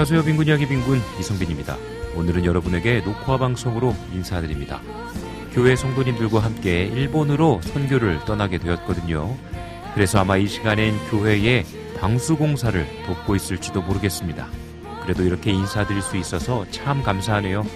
안녕하세요. 0.00 0.24
빈군 0.24 0.46
이야기 0.46 0.66
빈군 0.66 0.98
이성빈입니다. 1.18 1.76
오늘은 2.16 2.46
여러분에게 2.46 3.04
녹화 3.04 3.36
방송으로 3.36 3.94
인사드립니다. 4.14 4.80
교회 5.52 5.76
성도님들과 5.76 6.38
함께 6.38 6.84
일본으로 6.86 7.60
선교를 7.60 8.20
떠나게 8.24 8.56
되었거든요. 8.56 9.36
그래서 9.92 10.18
아마 10.20 10.38
이 10.38 10.46
시간엔 10.46 10.96
교회에 11.10 11.66
방수공사를 12.00 12.86
돕고 13.04 13.36
있을지도 13.36 13.82
모르겠습니다. 13.82 14.46
그래도 15.02 15.22
이렇게 15.22 15.50
인사드릴 15.50 16.00
수 16.00 16.16
있어서 16.16 16.64
참 16.70 17.02
감사하네요. 17.02 17.66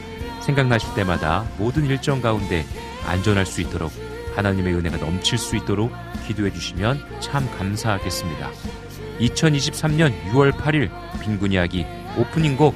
생각나실 0.40 0.94
때마다 0.94 1.44
모든 1.58 1.84
일정 1.84 2.22
가운데 2.22 2.64
안전할 3.06 3.44
수 3.44 3.60
있도록 3.60 3.92
하나님의 4.34 4.72
은혜가 4.72 4.96
넘칠 4.96 5.36
수 5.36 5.56
있도록 5.56 5.92
기도해 6.26 6.54
주시면 6.54 7.20
참 7.20 7.46
감사하겠습니다. 7.58 8.50
2023년 9.20 10.10
6월 10.30 10.52
8일 10.52 10.90
빈군 11.20 11.52
이야기 11.52 11.84
오프닝곡 12.16 12.74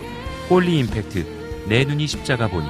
홀리 0.51 0.79
임팩트 0.81 1.67
내 1.69 1.85
눈이 1.85 2.07
십자가 2.07 2.49
보니 2.49 2.67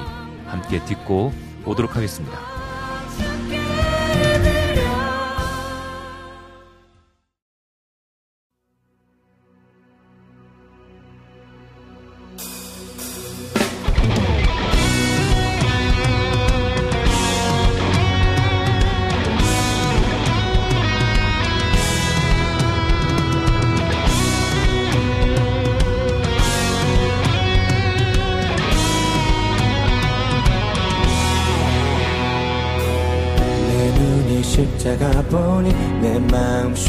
함께 0.47 0.83
듣고 0.85 1.33
오도록 1.65 1.95
하겠습니다. 1.95 2.58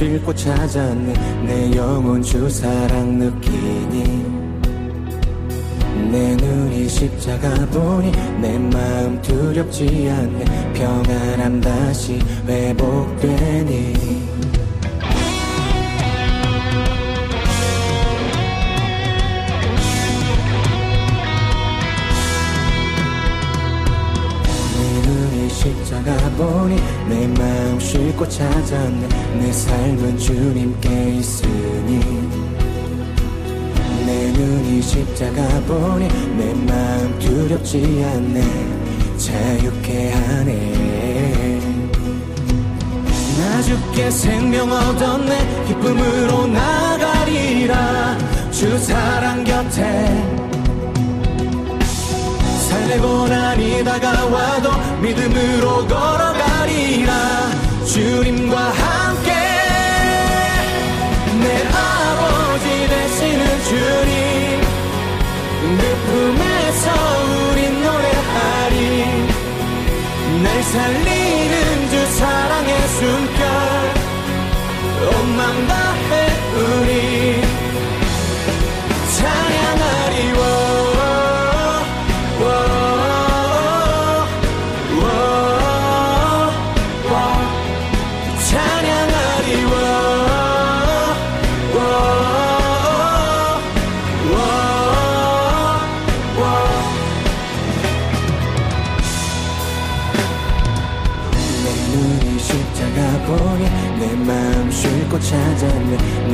쉴곳 0.01 0.35
찾았네. 0.35 1.13
내 1.45 1.77
영혼 1.77 2.23
주 2.23 2.49
사랑 2.49 3.19
느끼니. 3.19 4.25
내 6.11 6.35
눈이 6.37 6.89
십자가 6.89 7.51
보니 7.67 8.11
내 8.41 8.59
마음 8.59 9.21
두렵지 9.21 10.09
않네. 10.11 10.73
평안함 10.73 11.61
다시 11.61 12.19
회복되니 12.49 13.93
쉴곳 27.91 28.31
찾았네 28.31 29.09
내 29.41 29.51
삶은 29.51 30.17
주님께 30.17 31.17
있으니 31.17 31.99
내 34.07 34.31
눈이 34.31 34.81
십자가 34.81 35.43
보니 35.67 36.07
내 36.37 36.55
마음 36.55 37.19
두렵지 37.19 37.79
않네. 38.15 38.41
자유케 39.17 40.13
하네. 40.13 41.61
나 43.39 43.63
주께 43.63 44.09
생명 44.09 44.71
얻었네. 44.71 45.65
기쁨으로 45.67 46.47
나가리라. 46.47 48.17
주 48.53 48.79
사랑 48.79 49.43
곁에 49.43 49.83
살고 52.69 53.27
나니 53.27 53.83
다가와도 53.83 55.01
믿음으로 55.01 55.89
걸어가리라 55.89 57.60
주님과 57.93 58.57
함께 58.57 59.33
내 61.41 61.67
아버지 61.67 62.89
되시는 62.89 63.65
주님 63.65 64.61
그 65.77 65.83
품에서 66.07 66.85
우린 67.51 67.83
노래하리. 67.83 68.79
날 70.41 70.63
살리는 70.63 71.91
주 71.91 72.07
사랑의 72.13 72.89
숨결 72.89 73.41
온맘 75.13 75.80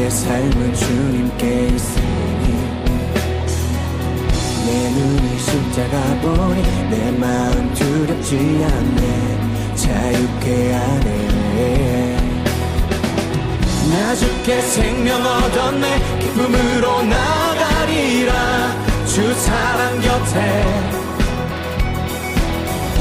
내 0.06 0.10
삶은 0.10 0.72
주님께 0.72 1.66
있으니 1.66 2.46
내 4.64 4.90
눈이 4.90 5.38
십자가 5.40 6.20
보니 6.22 6.62
내 6.90 7.10
마음 7.10 7.74
두렵지 7.74 8.36
않네. 8.36 9.74
자유케 9.74 10.72
하네. 10.74 12.16
나 13.90 14.14
주께 14.14 14.60
생명 14.60 15.20
얻었네. 15.26 16.18
기쁨으로 16.20 17.02
나가리라. 17.02 18.32
주 19.06 19.34
사랑 19.34 20.00
곁에 20.02 20.64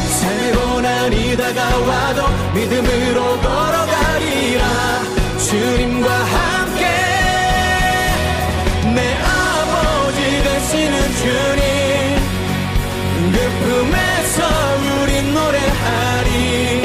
살고 0.09 0.81
나니 0.81 1.37
다가와도 1.37 2.23
믿음으로 2.55 3.41
걸어가리라. 3.41 4.65
주님과 5.37 6.09
함께 6.09 6.54
주님 11.15 11.65
그 13.31 13.37
품에서 13.63 14.37
우린 15.01 15.33
노래하리. 15.33 16.83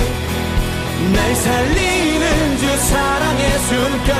날 1.13 1.35
살리는 1.35 2.59
주 2.59 2.63
사랑의 2.79 3.59
숨결. 3.59 4.11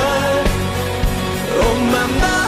온맘다 1.59 2.40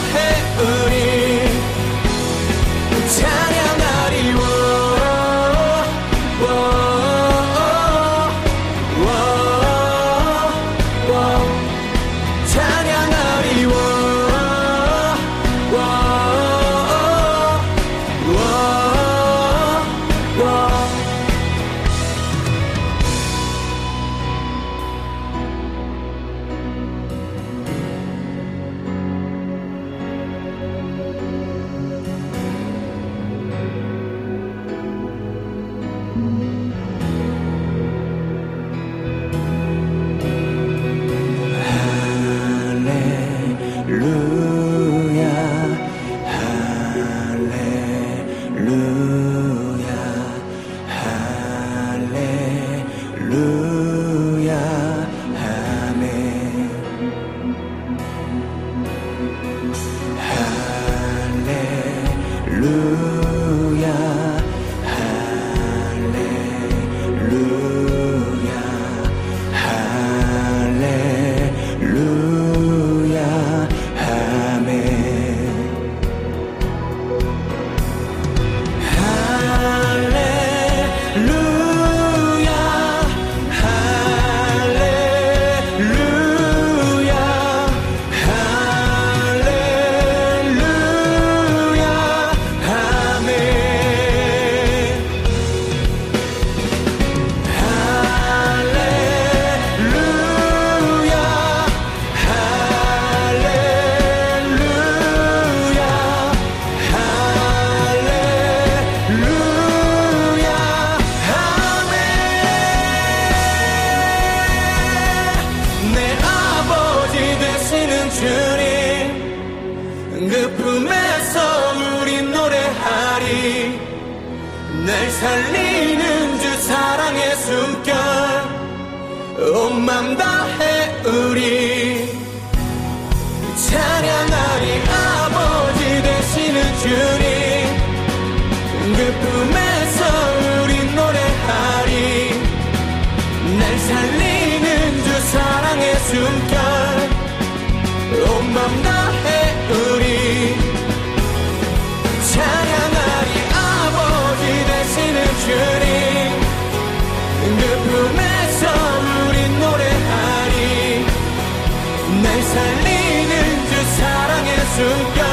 사랑 164.76 165.33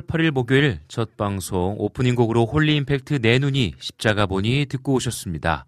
10월 0.00 0.06
8일 0.06 0.30
목요일 0.30 0.80
첫 0.88 1.16
방송 1.16 1.74
오프닝 1.78 2.14
곡으로 2.14 2.46
홀리 2.46 2.76
임팩트 2.76 3.20
내 3.20 3.38
눈이 3.38 3.74
십자가 3.78 4.26
보니 4.26 4.66
듣고 4.68 4.94
오셨습니다. 4.94 5.64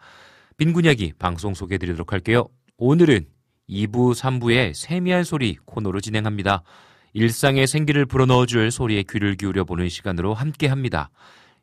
빈군 0.56 0.84
이야기 0.84 1.12
방송 1.18 1.54
소개해 1.54 1.78
드리도록 1.78 2.12
할게요. 2.12 2.48
오늘은 2.78 3.26
2부, 3.68 4.14
3부의 4.14 4.74
세미한 4.74 5.24
소리 5.24 5.56
코너로 5.64 6.00
진행합니다. 6.00 6.62
일상의 7.14 7.66
생기를 7.66 8.06
불어넣어 8.06 8.46
줄 8.46 8.70
소리에 8.70 9.04
귀를 9.08 9.34
기울여 9.34 9.64
보는 9.64 9.88
시간으로 9.88 10.34
함께 10.34 10.66
합니다. 10.66 11.10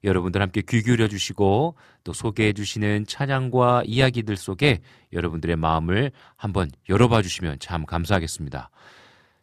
여러분들 0.04 0.42
함께 0.42 0.62
귀 0.68 0.82
기울여 0.82 1.08
주시고 1.08 1.76
또 2.04 2.14
소개해 2.14 2.54
주시는 2.54 3.06
찬양과 3.08 3.84
이야기들 3.86 4.38
속에 4.38 4.80
여러분들의 5.12 5.56
마음을 5.56 6.12
한번 6.36 6.70
열어봐 6.88 7.22
주시면 7.22 7.58
참 7.60 7.86
감사하겠습니다. 7.86 8.70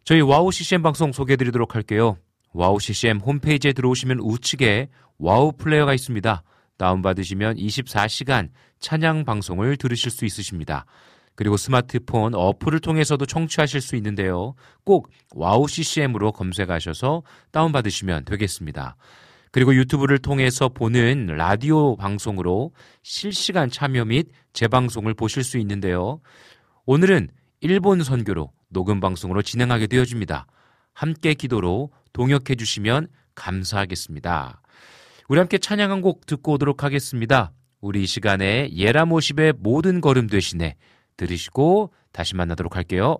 저희 0.05 0.21
와우 0.21 0.53
CCM 0.53 0.83
방송 0.83 1.13
소개해 1.13 1.37
드리도록 1.37 1.75
할게요. 1.75 2.17
와우 2.57 2.81
CCM 2.81 3.19
홈페이지에 3.19 3.75
들어오시면 3.75 4.21
우측에 4.21 4.89
와우 5.19 5.53
플레이어가 5.59 5.93
있습니다. 5.93 6.43
다운받으시면 6.79 7.57
24시간 7.57 8.49
찬양 8.81 9.27
방송을 9.27 9.77
들으실 9.77 10.11
수 10.11 10.25
있으십니다. 10.25 10.87
그리고 11.35 11.59
스마트폰 11.59 12.35
어플을 12.35 12.81
통해서도 12.81 13.27
청취하실 13.27 13.83
수 13.83 13.95
있는데요. 13.97 14.55
꼭 14.87 15.11
와우 15.35 15.69
CCM으로 15.69 16.33
검색하셔서 16.33 17.25
다운받으시면 17.51 18.25
되겠습니다. 18.25 18.97
그리고 19.51 19.75
유튜브를 19.75 20.19
통해서 20.19 20.71
보는 20.71 21.27
라디오 21.27 21.95
방송으로 21.97 22.73
실시간 23.03 23.69
참여 23.69 24.07
및 24.07 24.29
재방송을 24.55 25.13
보실 25.13 25.45
수 25.45 25.59
있는데요. 25.59 26.21
오늘은 26.87 27.29
일본 27.61 28.03
선교로 28.03 28.51
녹음 28.71 28.99
방송으로 29.01 29.43
진행하게 29.43 29.89
되어집니다. 29.89 30.47
함께 30.95 31.35
기도로 31.35 31.91
동역해 32.17 32.55
주시면 32.57 33.09
감사하겠습니다. 33.35 34.63
우리 35.29 35.39
함께 35.39 35.59
찬양 35.59 35.91
한 35.91 36.01
곡 36.01 36.25
듣고 36.25 36.53
오도록 36.53 36.83
하겠습니다. 36.83 37.53
우리 37.83 38.05
이 38.05 38.07
시간에 38.07 38.71
예라모십의 38.75 39.53
모든 39.59 40.01
걸음 40.01 40.27
되시네 40.27 40.77
들으시고 41.19 41.93
다시 42.13 42.35
만나도록 42.35 42.75
할게요. 42.75 43.19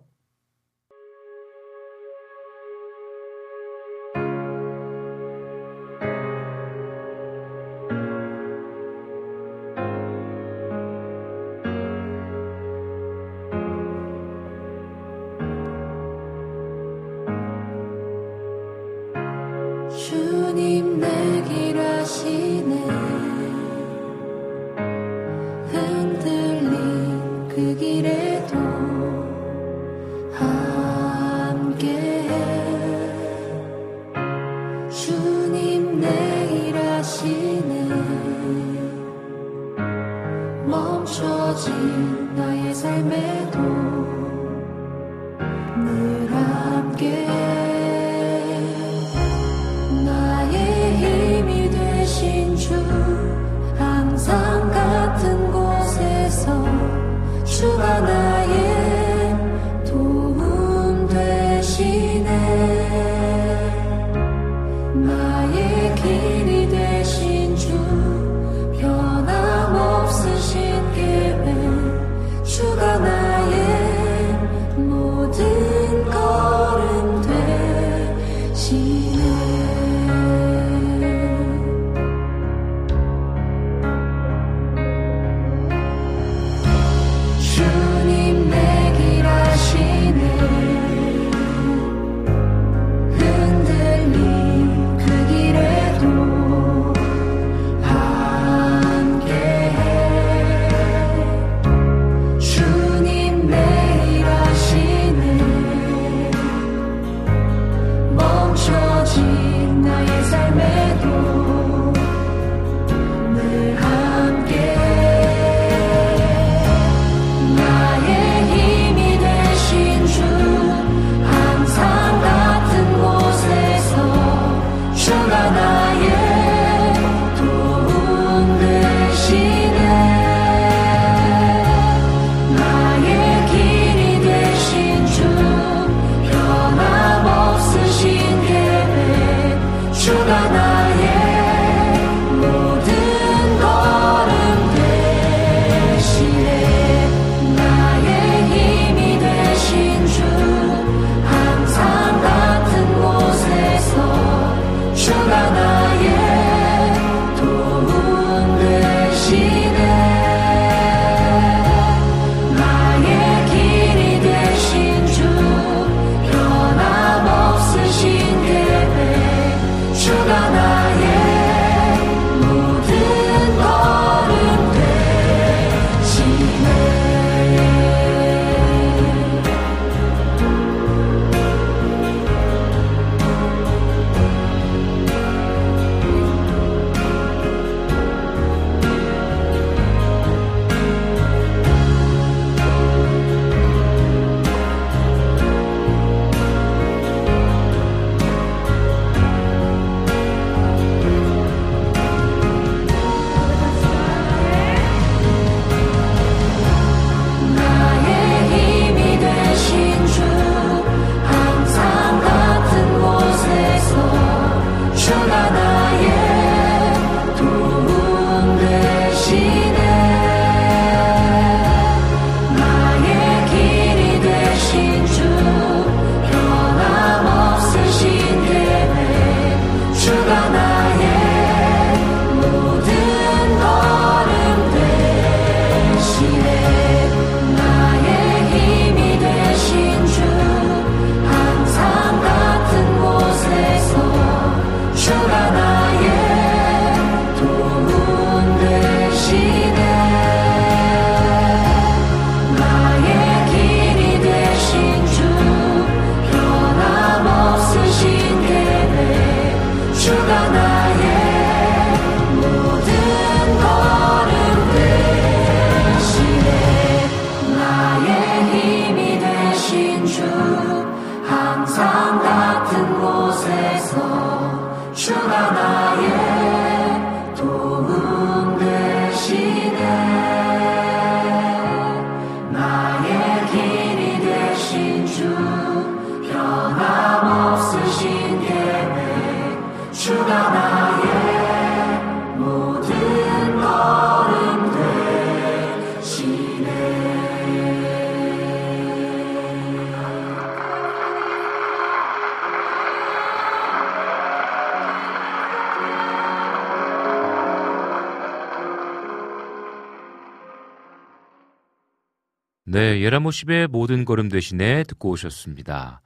예라모십의 313.07 313.69
모든 313.69 314.05
걸음 314.05 314.29
대신에 314.29 314.83
듣고 314.83 315.11
오셨습니다. 315.11 316.01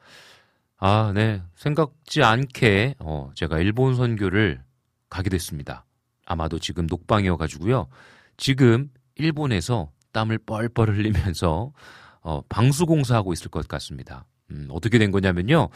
아, 0.77 1.13
네. 1.15 1.43
생각지 1.55 2.23
않게, 2.23 2.97
어, 2.99 3.31
제가 3.35 3.59
일본 3.59 3.95
선교를 3.97 4.61
가게 5.09 5.31
됐습니다. 5.31 5.87
아마도 6.27 6.59
지금 6.59 6.87
녹방이어 6.87 7.39
가지고요. 7.39 7.89
지금 8.37 8.91
일본에서 9.15 9.91
땀을 10.13 10.39
뻘뻘 10.45 10.91
흘리면서, 10.91 11.73
어, 12.21 12.43
방수 12.51 12.85
공사하고 12.85 13.33
있을 13.33 13.51
것 13.51 13.67
같습니다. 13.67 14.27
음, 14.51 14.69
어떻게 14.71 14.99
된 14.99 15.11
거냐면요. 15.11 15.71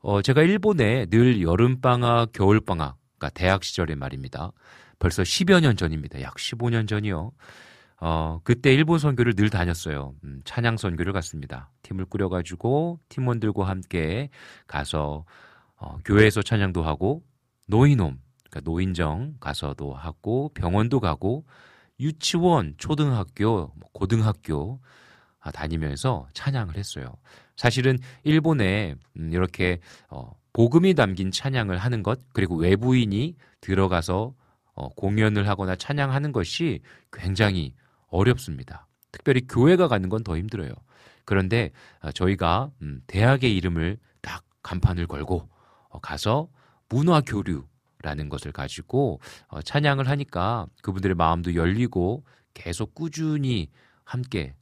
어, 0.00 0.20
제가 0.20 0.42
일본에 0.42 1.06
늘 1.06 1.40
여름 1.40 1.80
방학, 1.80 2.32
겨울 2.32 2.60
방학, 2.60 2.96
그러니까 3.16 3.30
대학 3.30 3.64
시절의 3.64 3.96
말입니다. 3.96 4.52
벌써 4.98 5.22
10여 5.22 5.60
년 5.60 5.78
전입니다. 5.78 6.20
약 6.20 6.34
15년 6.34 6.86
전이요. 6.86 7.32
어, 8.00 8.40
그때 8.44 8.72
일본 8.72 8.98
선교를 8.98 9.34
늘 9.34 9.50
다녔어요. 9.50 10.14
음, 10.24 10.40
찬양 10.44 10.78
선교를 10.78 11.12
갔습니다. 11.12 11.70
팀을 11.82 12.06
꾸려가지고 12.06 12.98
팀원들과 13.10 13.68
함께 13.68 14.30
가서 14.66 15.26
어, 15.76 15.98
교회에서 16.04 16.42
찬양도 16.42 16.82
하고 16.82 17.22
노인홈, 17.68 18.18
그러니까 18.48 18.70
노인정 18.70 19.34
가서도 19.38 19.94
하고 19.94 20.50
병원도 20.54 21.00
가고 21.00 21.44
유치원, 22.00 22.74
초등학교, 22.78 23.70
뭐 23.76 23.88
고등학교 23.92 24.80
아, 25.38 25.50
다니면서 25.50 26.26
찬양을 26.32 26.76
했어요. 26.76 27.14
사실은 27.56 27.98
일본에 28.24 28.94
음, 29.18 29.30
이렇게 29.32 29.78
어, 30.08 30.32
복음이 30.54 30.94
담긴 30.94 31.30
찬양을 31.30 31.76
하는 31.76 32.02
것 32.02 32.20
그리고 32.32 32.56
외부인이 32.56 33.36
들어가서 33.60 34.34
어, 34.72 34.88
공연을 34.88 35.46
하거나 35.46 35.76
찬양하는 35.76 36.32
것이 36.32 36.80
굉장히 37.12 37.74
어렵습니다. 38.10 38.86
특별히 39.12 39.46
교회가 39.46 39.88
가는 39.88 40.08
건 40.08 40.22
더 40.22 40.36
힘들어요. 40.36 40.70
그런데 41.24 41.70
어, 42.00 42.10
저희가 42.12 42.70
음, 42.82 43.02
대학의 43.06 43.54
이름을 43.56 43.98
딱 44.20 44.44
간판을 44.62 45.06
걸고 45.06 45.48
어, 45.88 46.00
가서 46.00 46.48
문화 46.88 47.20
교류라는 47.20 48.28
것을 48.28 48.52
가지고 48.52 49.20
어, 49.48 49.62
찬양을 49.62 50.08
하니까 50.08 50.66
그분들의 50.82 51.14
마음도 51.14 51.54
열리고 51.54 52.24
계속 52.54 52.94
꾸준히 52.94 53.70
함께 54.04 54.54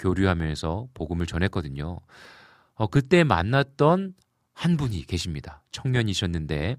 교류하면서 0.00 0.88
복음을 0.94 1.26
전했거든요. 1.26 2.00
그때 2.90 3.22
만났던 3.22 4.14
한 4.52 4.76
분이 4.76 5.06
계십니다. 5.06 5.62
청년이셨는데 5.70 6.76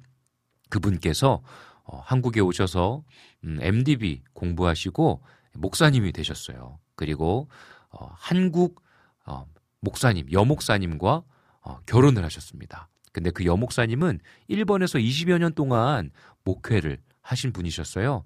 그분께서 0.70 1.42
한국에 1.86 2.42
오셔서 2.42 3.04
MDB 3.44 4.24
음, 4.26 4.30
공부하시고 4.34 5.24
목사님이 5.56 6.12
되셨어요. 6.12 6.80
그리고 6.96 7.50
어, 7.90 8.10
한국 8.16 8.82
어, 9.26 9.46
목사님, 9.80 10.32
여목사님과 10.32 11.24
어, 11.62 11.80
결혼을 11.86 12.24
하셨습니다. 12.26 12.90
근데 13.12 13.32
그 13.32 13.46
여목사님은 13.46 14.20
일본에서 14.48 15.00
20여 15.00 15.38
년 15.38 15.54
동안 15.54 16.12
목회를 16.44 17.00
하신 17.22 17.54
분이셨어요. 17.54 18.24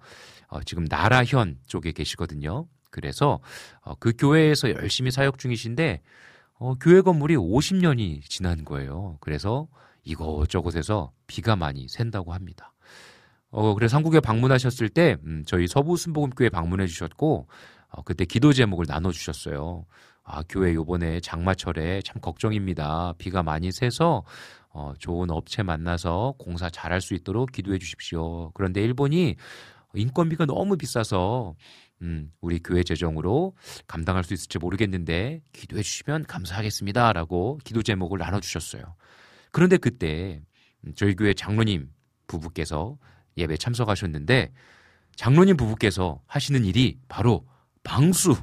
어, 0.48 0.64
지금 0.64 0.86
나라현 0.86 1.60
쪽에 1.68 1.92
계시거든요. 1.92 2.68
그래서 2.90 3.40
어, 3.82 3.96
그 3.96 4.14
교회에서 4.18 4.72
열심히 4.72 5.12
사역 5.12 5.38
중이신데 5.38 6.02
어, 6.56 6.76
교회 6.76 7.02
건물이 7.02 7.36
50년이 7.36 8.24
지난 8.30 8.66
거예요. 8.66 9.18
그래서 9.22 9.68
이것저것에서 10.04 11.12
비가 11.28 11.56
많이 11.56 11.88
샌다고 11.88 12.34
합니다. 12.34 12.74
어, 13.52 13.74
그래서 13.74 13.98
한국에 13.98 14.20
방문하셨을 14.20 14.90
때, 14.90 15.18
음, 15.26 15.44
저희 15.46 15.68
서부 15.68 15.98
순복음교회 15.98 16.50
방문해 16.50 16.88
주셨고, 16.88 17.48
어, 17.90 18.04
그때 18.04 18.26
기도 18.26 18.54
제목을 18.54 18.86
나눠 18.86 19.12
주셨어요. 19.12 19.86
아, 20.24 20.44
교회 20.48 20.76
요번에 20.76 21.20
장마철에 21.22 22.04
참 22.04 22.22
걱정입니다. 22.22 23.16
비가 23.18 23.42
많이 23.42 23.72
새서, 23.72 24.24
어, 24.70 24.94
좋은 25.00 25.32
업체 25.32 25.64
만나서 25.64 26.36
공사 26.38 26.70
잘할 26.70 27.02
수 27.02 27.16
있도록 27.16 27.52
기도해 27.52 27.80
주십시오. 27.80 28.52
그런데 28.54 28.84
일본이 28.84 29.36
인건비가 29.96 30.46
너무 30.46 30.78
비싸서, 30.78 31.56
음, 32.04 32.32
우리 32.42 32.60
교회 32.60 32.84
재정으로 32.84 33.56
감당할 33.88 34.24
수 34.24 34.36
있을지 34.36 34.60
모르겠는데, 34.60 35.42
기도해 35.54 35.82
주시면 35.82 36.26
감사하겠습니다. 36.26 37.14
라고 37.14 37.58
기도 37.64 37.82
제목을 37.82 38.20
나눠 38.20 38.40
주셨어요. 38.40 38.84
그런데 39.52 39.78
그때, 39.78 40.44
음, 40.86 40.94
저희 40.96 41.16
교회 41.16 41.34
장로님 41.34 41.90
부부께서 42.28 43.00
예배 43.40 43.58
참석하셨는데 43.58 44.52
장로님 45.16 45.58
부부께서 45.58 46.22
하시는 46.28 46.64
일이 46.66 46.98
바로 47.08 47.46
방수 47.84 48.36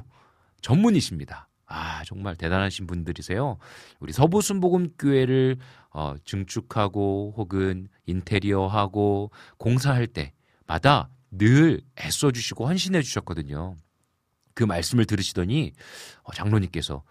전문이십니다. 0.61 1.47
아, 1.65 2.03
정말 2.05 2.35
대단하신 2.35 2.87
분들이세요. 2.87 3.57
우리 3.99 4.13
서부순복음교회를 4.13 5.57
어, 5.91 6.15
증축하고 6.23 7.33
혹은 7.35 7.89
인테리어하고 8.05 9.31
공사할 9.57 10.07
때마다 10.07 11.09
늘 11.31 11.81
애써주시고 11.99 12.67
헌신해 12.67 13.01
주셨거든요. 13.01 13.75
그 14.53 14.63
말씀을 14.63 15.05
들으시더니 15.05 15.73
어, 16.23 16.33
장로님께서 16.33 17.03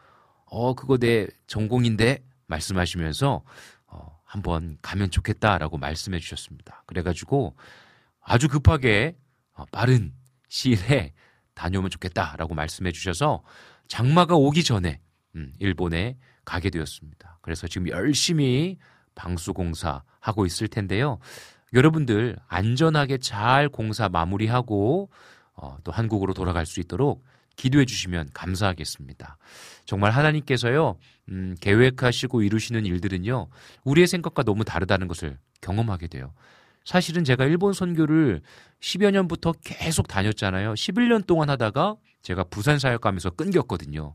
어, 0.47 0.75
그거 0.75 0.97
내 0.97 1.27
전공인데 1.47 2.25
말씀하시면서 2.47 3.43
한번 4.37 4.77
가면 4.83 5.11
좋겠다라고 5.11 5.79
말씀해 5.79 6.19
주셨습니다. 6.19 6.83
그래가지고 6.87 7.57
아주 8.21 8.49
급하게 8.49 9.17
어, 9.55 9.65
빠른 9.73 10.13
시일에 10.49 11.15
다녀오면 11.55 11.91
좋겠다라고 11.91 12.55
말씀해 12.55 12.93
주셔서 12.93 13.43
장마가 13.89 14.35
오기 14.37 14.63
전에 14.63 15.01
음, 15.37 15.53
일본에 15.59 16.19
가게 16.45 16.69
되었습니다. 16.69 17.39
그래서 17.41 17.67
지금 17.67 17.89
열심히 17.89 18.77
방수공사 19.15 20.03
하고 20.21 20.45
있을 20.45 20.69
텐데요. 20.69 21.19
여러분들 21.73 22.37
안전하게 22.47 23.19
잘 23.19 23.71
공사 23.71 24.09
마무리하고 24.11 25.09
어, 25.55 25.79
또 25.83 25.93
한국으로 25.93 26.35
돌아갈 26.35 26.67
수 26.67 26.81
있도록 26.81 27.25
기도해 27.57 27.85
주시면 27.85 28.31
감사하겠습니다. 28.33 29.39
정말 29.85 30.13
하나님께서요, 30.13 30.97
음, 31.31 31.57
계획하시고 31.61 32.43
이루시는 32.43 32.87
일들은요, 32.87 33.49
우리의 33.85 34.07
생각과 34.07 34.43
너무 34.43 34.65
다르다는 34.65 35.09
것을 35.09 35.39
경험하게 35.61 36.09
돼요. 36.09 36.33
사실은 36.85 37.25
제가 37.25 37.45
일본 37.47 37.73
선교를 37.73 38.43
10여 38.81 39.11
년부터 39.11 39.53
계속 39.65 40.07
다녔잖아요. 40.07 40.75
11년 40.75 41.27
동안 41.27 41.51
하다가 41.51 41.97
제가 42.23 42.45
부산 42.45 42.79
사역 42.79 43.01
가면서 43.01 43.31
끊겼거든요. 43.31 44.15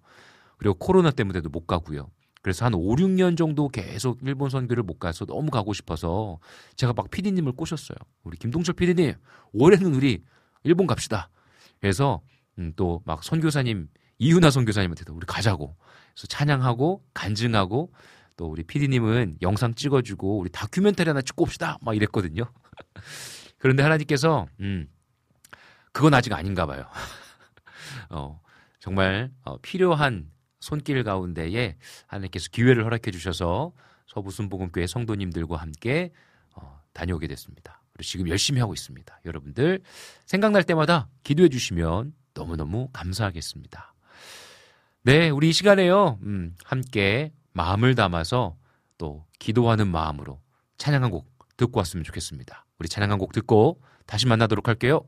그리고 0.58 0.76
코로나 0.76 1.12
때문에도 1.12 1.50
못 1.50 1.68
가고요. 1.68 2.10
그래서 2.42 2.66
한 2.66 2.74
5, 2.74 2.96
6년 2.96 3.38
정도 3.38 3.68
계속 3.68 4.20
일본 4.24 4.50
선교를 4.50 4.84
못 4.84 5.00
가서 5.00 5.26
너무 5.26 5.52
가고 5.52 5.74
싶어서 5.74 6.40
제가 6.76 6.94
막 6.94 7.12
피디님을 7.12 7.54
꼬셨어요. 7.54 7.98
우리 8.24 8.38
김동철 8.38 8.76
피디님, 8.76 9.14
올해는 9.54 9.94
우리 9.94 10.24
일본 10.64 10.88
갑시다. 10.88 11.30
그래서 11.80 12.22
음, 12.60 12.74
또 12.76 13.02
막 13.06 13.24
선교사님 13.24 13.88
이윤아 14.20 14.52
선교사님한테도 14.52 15.14
우리 15.16 15.26
가자고. 15.26 15.76
그래서 16.14 16.28
찬양하고 16.28 17.04
간증하고 17.14 17.92
또 18.38 18.46
우리 18.48 18.64
피디님은 18.64 19.38
영상 19.42 19.74
찍어주고 19.74 20.40
우리 20.40 20.50
다큐멘터리 20.52 21.10
하나 21.10 21.22
찍고 21.22 21.44
옵시다. 21.44 21.78
막 21.82 21.96
이랬거든요. 21.96 22.44
그런데 23.58 23.84
하나님께서 23.84 24.48
음 24.60 24.88
그건 25.92 26.14
아직 26.14 26.34
아닌가 26.34 26.66
봐요. 26.66 26.86
어, 28.10 28.40
정말 28.80 29.32
어, 29.44 29.58
필요한 29.62 30.30
손길 30.60 31.04
가운데에 31.04 31.78
하나님께서 32.08 32.50
기회를 32.52 32.86
허락해 32.86 33.12
주셔서 33.12 33.74
서부순복음교회 34.08 34.88
성도님들과 34.88 35.58
함께 35.58 36.12
어, 36.56 36.82
다녀오게 36.94 37.28
됐습니다. 37.28 37.82
그리고 37.94 38.04
지금 38.04 38.30
열심히 38.30 38.60
하고 38.60 38.74
있습니다. 38.74 39.20
여러분들 39.26 39.82
생각날 40.26 40.64
때마다 40.64 41.10
기도해 41.24 41.50
주시면 41.50 42.14
너무너무 42.34 42.90
감사하겠습니다. 42.94 43.94
네, 45.04 45.30
우리 45.30 45.50
이 45.50 45.54
시간에요. 45.54 46.20
음, 46.24 46.56
함께 46.64 47.32
마음을 47.54 47.96
담아서 47.96 48.56
또 48.98 49.26
기도하는 49.40 49.88
마음으로 49.88 50.40
찬양 50.78 51.04
한 51.04 51.12
곡 51.12 51.28
듣고 51.58 51.80
왔으면 51.80 52.04
좋겠습니다. 52.04 52.66
우리 52.80 52.88
찬양 52.90 53.12
한 53.12 53.18
곡 53.20 53.32
듣고 53.34 53.82
다시 54.06 54.28
만나도록 54.28 54.68
할게요. 54.68 55.02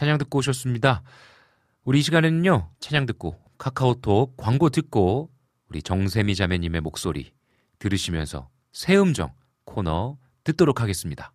찬양 0.00 0.16
듣고 0.16 0.38
오셨습니다. 0.38 1.02
우리 1.84 1.98
이 1.98 2.02
시간에는요, 2.02 2.70
찬양 2.80 3.04
듣고 3.04 3.36
카카오톡 3.58 4.34
광고 4.38 4.70
듣고 4.70 5.28
우리 5.68 5.82
정세미 5.82 6.36
자매님의 6.36 6.80
목소리 6.80 7.34
들으시면서 7.78 8.48
새음정 8.72 9.34
코너 9.66 10.16
듣도록 10.42 10.80
하겠습니다. 10.80 11.34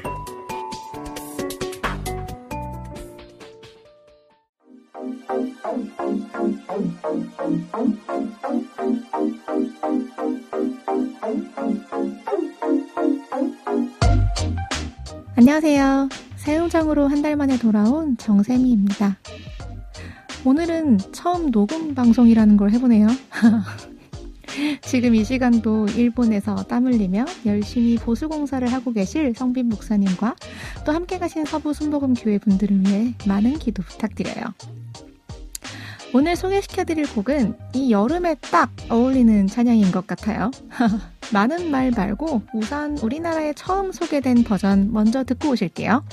안녕하세요. 15.35 16.09
사용장으로 16.37 17.07
한 17.07 17.21
달 17.21 17.35
만에 17.35 17.57
돌아온 17.57 18.17
정세미입니다. 18.17 19.17
오늘은 20.43 20.97
처음 21.11 21.51
녹음 21.51 21.93
방송이라는 21.93 22.57
걸 22.57 22.71
해보네요. 22.71 23.07
지금 24.81 25.13
이 25.15 25.23
시간도 25.23 25.87
일본에서 25.89 26.55
땀 26.63 26.85
흘리며 26.85 27.25
열심히 27.45 27.95
보수 27.95 28.27
공사를 28.27 28.67
하고 28.71 28.91
계실 28.91 29.33
성빈 29.35 29.69
목사님과 29.69 30.35
또 30.85 30.91
함께 30.91 31.19
가신 31.19 31.45
서부 31.45 31.73
순복음 31.73 32.15
교회 32.15 32.37
분들을 32.39 32.81
위해 32.81 33.13
많은 33.27 33.59
기도 33.59 33.83
부탁드려요. 33.83 34.53
오늘 36.13 36.35
소개시켜드릴 36.35 37.13
곡은 37.13 37.55
이 37.73 37.91
여름에 37.91 38.35
딱 38.41 38.69
어울리는 38.89 39.47
찬양인 39.47 39.91
것 39.91 40.05
같아요. 40.07 40.51
많은 41.31 41.71
말 41.71 41.91
말고 41.91 42.41
우선 42.53 42.97
우리나라에 42.97 43.53
처음 43.53 43.93
소개된 43.93 44.43
버전 44.43 44.91
먼저 44.91 45.23
듣고 45.23 45.51
오실게요. 45.51 46.03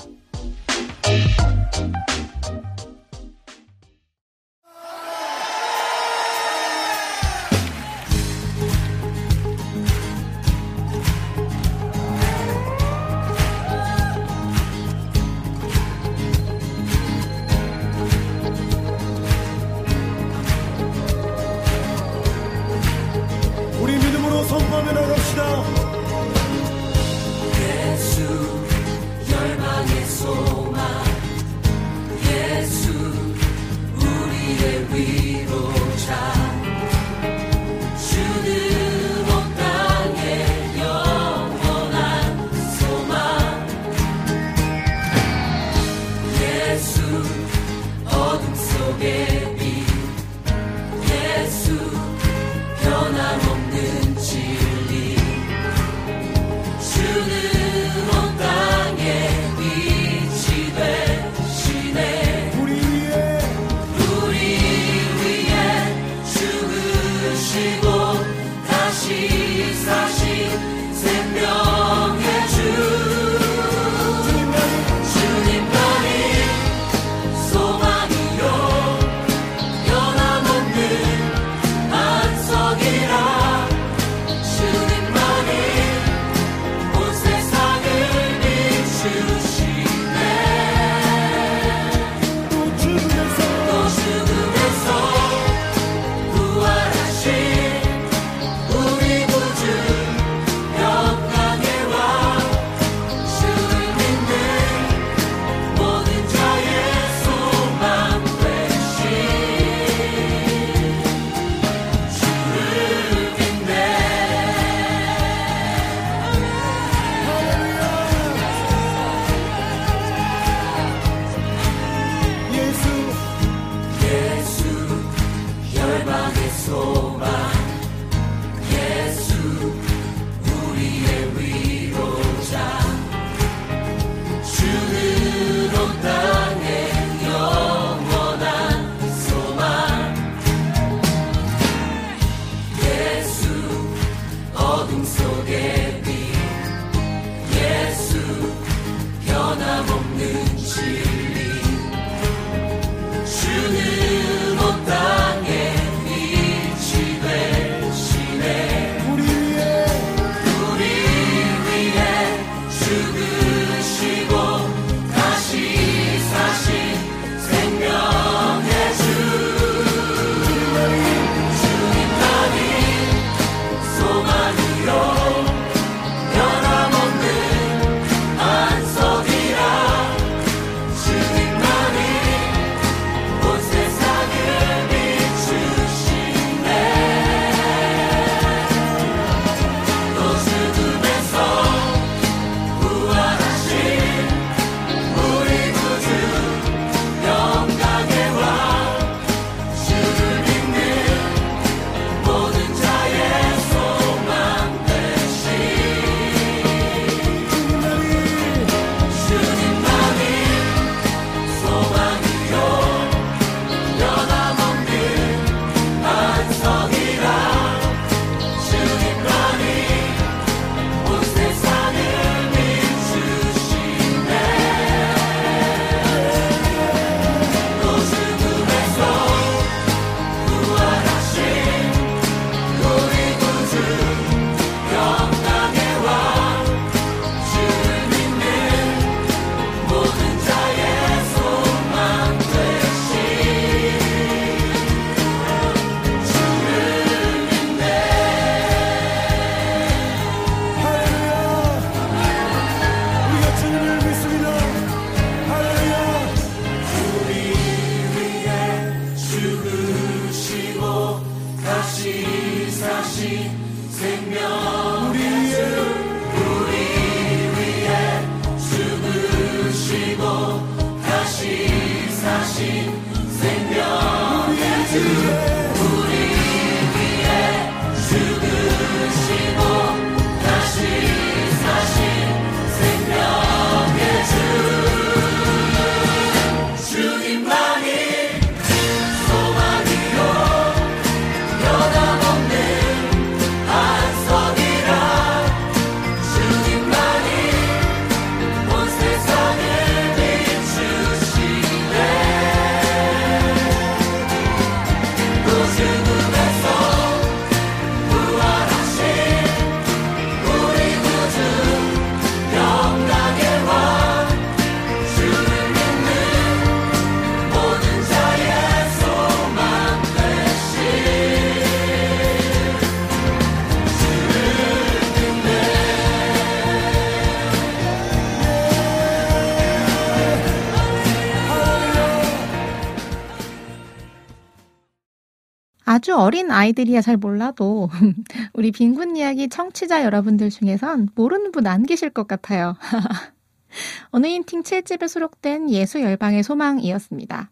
아주 336.09 336.17
어린 336.17 336.49
아이들이야 336.49 337.01
잘 337.01 337.17
몰라도 337.17 337.87
우리 338.53 338.71
빈군 338.71 339.15
이야기 339.15 339.47
청취자 339.47 340.03
여러분들 340.03 340.49
중에선 340.49 341.09
모르는 341.13 341.51
분 341.51 341.67
안 341.67 341.85
계실 341.85 342.09
것 342.09 342.27
같아요. 342.27 342.75
어느인팅 344.09 344.63
7집에 344.63 345.07
수록된 345.07 345.69
예수 345.69 346.01
열방의 346.01 346.41
소망이었습니다. 346.41 347.51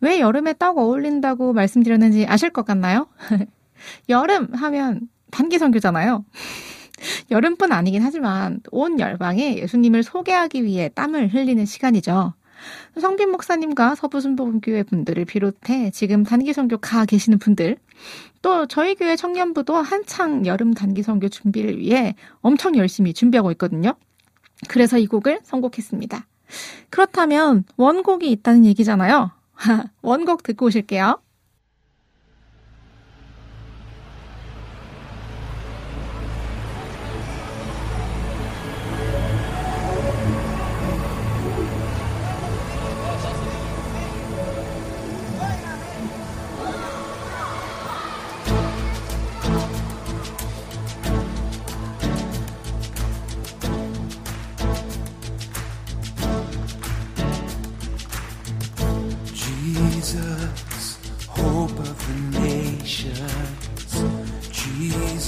왜 0.00 0.18
여름에 0.18 0.54
떡 0.58 0.78
어울린다고 0.78 1.52
말씀드렸는지 1.52 2.26
아실 2.26 2.50
것 2.50 2.66
같나요? 2.66 3.06
여름 4.08 4.52
하면 4.52 5.02
단기 5.30 5.60
선교잖아요. 5.60 6.24
여름뿐 7.30 7.70
아니긴 7.70 8.02
하지만 8.02 8.58
온 8.72 8.98
열방에 8.98 9.58
예수님을 9.58 10.02
소개하기 10.02 10.64
위해 10.64 10.88
땀을 10.88 11.32
흘리는 11.32 11.64
시간이죠. 11.64 12.34
성빈 13.00 13.30
목사님과 13.30 13.94
서부순복음교회 13.94 14.82
분들을 14.84 15.24
비롯해 15.24 15.90
지금 15.90 16.24
단기 16.24 16.52
선교 16.52 16.78
가 16.78 17.04
계시는 17.04 17.38
분들, 17.38 17.76
또 18.42 18.66
저희 18.66 18.94
교회 18.94 19.16
청년부도 19.16 19.74
한창 19.74 20.46
여름 20.46 20.74
단기 20.74 21.02
선교 21.02 21.28
준비를 21.28 21.78
위해 21.78 22.14
엄청 22.40 22.76
열심히 22.76 23.12
준비하고 23.12 23.50
있거든요. 23.52 23.94
그래서 24.68 24.98
이 24.98 25.06
곡을 25.06 25.40
선곡했습니다. 25.42 26.26
그렇다면 26.90 27.64
원곡이 27.76 28.30
있다는 28.30 28.64
얘기잖아요. 28.64 29.30
원곡 30.02 30.42
듣고 30.42 30.66
오실게요. 30.66 31.20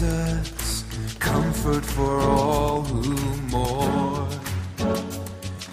Jesus, 0.09 0.84
comfort 1.18 1.84
for 1.84 2.20
all 2.20 2.82
who 2.82 3.14
mourn. 3.50 4.30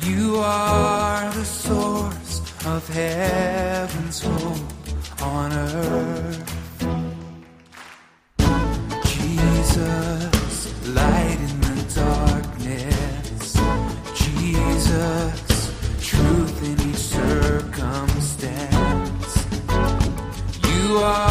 You 0.01 0.38
are 0.39 1.31
the 1.31 1.45
source 1.45 2.41
of 2.65 2.86
heaven's 2.89 4.21
hope 4.21 4.59
on 5.21 5.53
earth. 5.53 6.51
Jesus, 9.05 10.73
light 10.93 11.39
in 11.39 11.61
the 11.61 11.86
darkness. 11.95 13.55
Jesus, 14.15 15.71
truth 16.01 16.61
in 16.69 16.81
each 16.89 16.97
circumstance. 16.97 19.45
You 20.67 20.97
are 20.97 21.24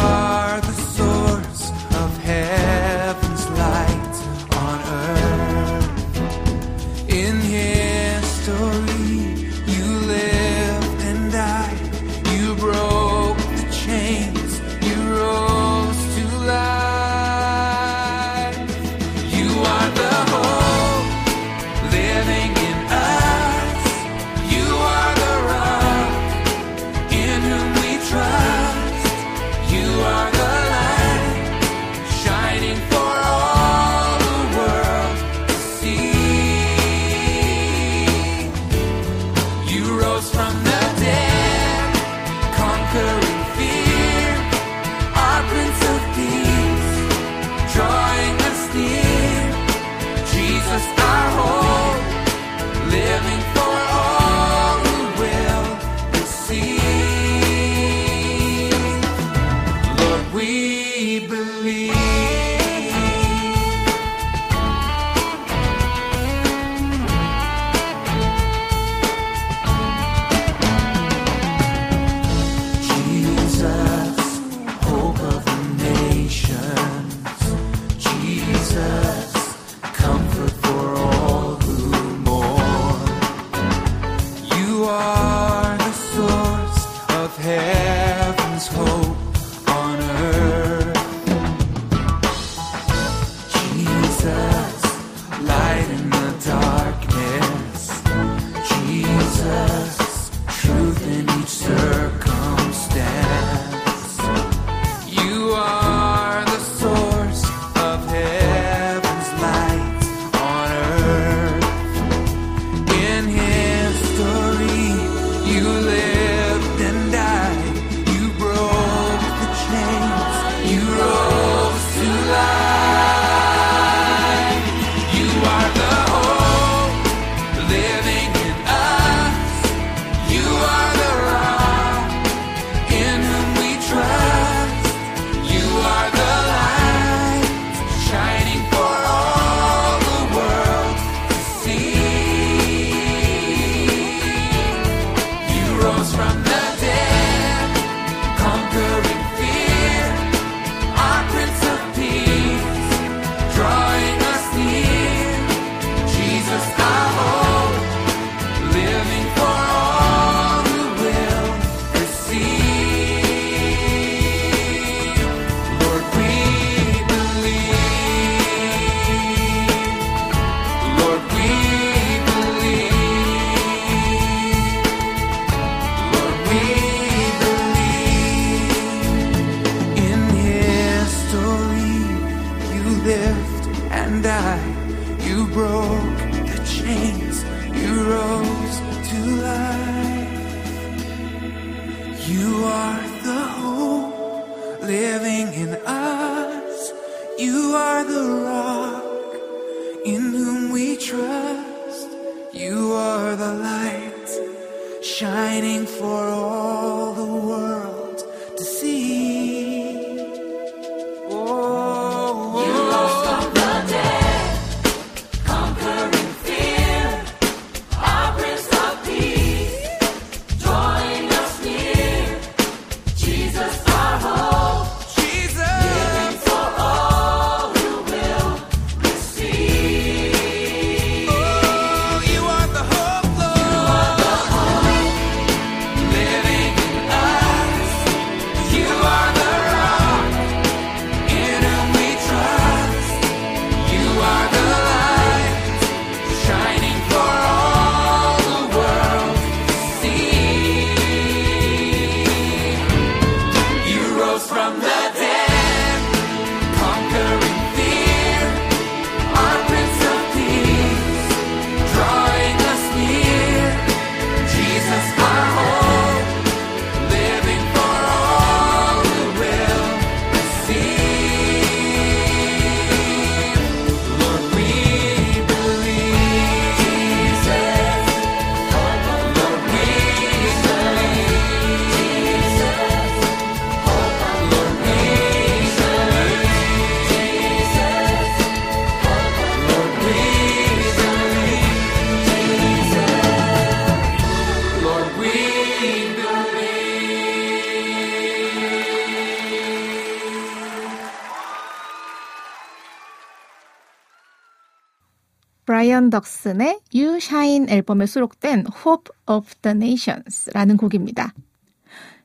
브라이언 306.05 306.09
덕슨의 306.09 306.79
You 306.93 307.17
Shine 307.17 307.71
앨범에 307.71 308.05
수록된 308.05 308.65
Hope 308.85 309.15
of 309.27 309.47
the 309.61 309.75
Nations라는 309.75 310.77
곡입니다. 310.77 311.33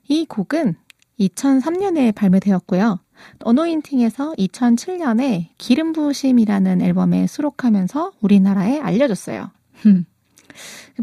이 0.08 0.26
곡은 0.26 0.76
2003년에 1.18 2.14
발매되었고요. 2.14 2.98
어노인팅에서 3.42 4.34
2007년에 4.38 5.48
기름 5.58 5.92
부으심이라는 5.92 6.80
앨범에 6.82 7.26
수록하면서 7.26 8.12
우리나라에 8.20 8.80
알려졌어요. 8.80 9.50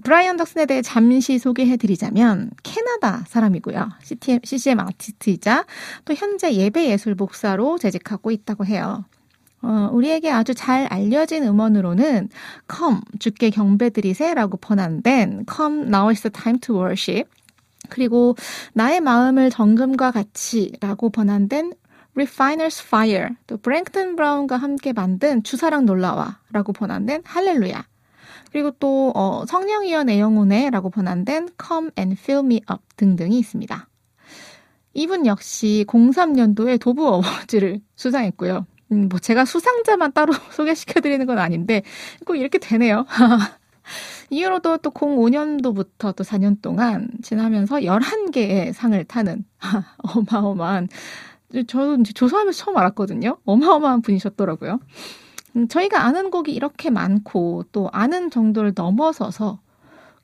브라이언 0.03 0.37
덕슨에 0.37 0.65
대해 0.65 0.81
잠시 0.81 1.39
소개해드리자면 1.39 2.51
캐나다 2.63 3.23
사람이고요. 3.27 3.89
CTM, 4.03 4.41
CCM 4.43 4.79
아티스트이자 4.79 5.65
또 6.05 6.13
현재 6.13 6.53
예배예술 6.53 7.15
목사로 7.15 7.79
재직하고 7.79 8.31
있다고 8.31 8.65
해요. 8.65 9.05
어, 9.61 9.89
우리에게 9.91 10.29
아주 10.31 10.53
잘 10.53 10.85
알려진 10.87 11.43
음원으로는 11.43 12.29
Come, 12.73 13.01
주께 13.19 13.49
경배드리세라고 13.49 14.57
번안된 14.57 15.45
Come, 15.53 15.83
now 15.87 16.09
is 16.09 16.21
the 16.21 16.31
time 16.31 16.59
to 16.59 16.75
worship 16.75 17.29
그리고 17.89 18.35
나의 18.73 19.01
마음을 19.01 19.49
정금과 19.49 20.11
같이라고 20.11 21.09
번안된 21.09 21.73
Refiner's 22.15 22.83
Fire, 22.83 23.29
또 23.45 23.57
브랭크턴 23.57 24.15
브라운과 24.15 24.57
함께 24.57 24.91
만든 24.91 25.43
주사랑 25.43 25.85
놀라와라고 25.85 26.73
번안된 26.73 27.21
할렐루야. 27.23 27.85
그리고 28.51 28.71
또 28.79 29.11
어, 29.15 29.45
성령이여 29.45 30.03
내 30.05 30.19
영혼에라고 30.19 30.89
번안된 30.89 31.49
Come 31.63 31.91
and 31.97 32.17
Fill 32.19 32.45
Me 32.45 32.61
Up 32.71 32.81
등등이 32.95 33.37
있습니다. 33.37 33.87
이분 34.93 35.27
역시 35.27 35.85
03년도에 35.87 36.79
도브 36.79 37.05
어워즈를 37.05 37.81
수상했고요. 37.95 38.65
음, 38.91 39.09
뭐 39.09 39.19
제가 39.19 39.45
수상자만 39.45 40.13
따로 40.13 40.33
소개시켜드리는 40.51 41.25
건 41.25 41.39
아닌데 41.39 41.83
꼭 42.25 42.35
이렇게 42.35 42.57
되네요. 42.57 43.05
이후로도 44.29 44.77
또 44.77 44.91
05년도부터 44.91 46.15
또 46.15 46.23
4년 46.23 46.61
동안 46.61 47.09
지나면서 47.21 47.77
11개의 47.77 48.73
상을 48.73 49.01
타는 49.05 49.45
어마어마한 50.15 50.89
저도 51.67 51.95
이제 52.01 52.11
조사하면서 52.13 52.57
처음 52.57 52.77
알았거든요. 52.77 53.37
어마어마한 53.45 54.01
분이셨더라고요. 54.01 54.79
음, 55.55 55.67
저희가 55.69 56.03
아는 56.03 56.29
곡이 56.29 56.51
이렇게 56.51 56.89
많고 56.89 57.63
또 57.71 57.89
아는 57.93 58.29
정도를 58.29 58.73
넘어서서 58.75 59.59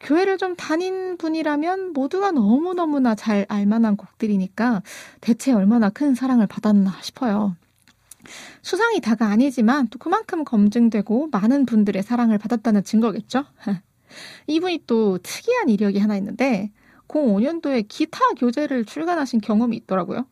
교회를 0.01 0.37
좀 0.37 0.55
다닌 0.57 1.17
분이라면 1.17 1.93
모두가 1.93 2.31
너무너무나 2.31 3.15
잘 3.15 3.45
알만한 3.47 3.95
곡들이니까 3.95 4.83
대체 5.21 5.53
얼마나 5.53 5.89
큰 5.89 6.13
사랑을 6.13 6.45
받았나 6.45 6.97
싶어요. 7.01 7.55
수상이 8.61 9.01
다가 9.01 9.27
아니지만 9.27 9.87
또 9.89 9.99
그만큼 9.99 10.43
검증되고 10.43 11.29
많은 11.31 11.65
분들의 11.65 12.01
사랑을 12.03 12.37
받았다는 12.37 12.83
증거겠죠? 12.83 13.45
이분이 14.47 14.83
또 14.87 15.17
특이한 15.17 15.69
이력이 15.69 15.99
하나 15.99 16.15
있는데 16.17 16.71
05년도에 17.07 17.85
기타 17.87 18.19
교재를 18.37 18.85
출간하신 18.85 19.41
경험이 19.41 19.77
있더라고요. 19.77 20.25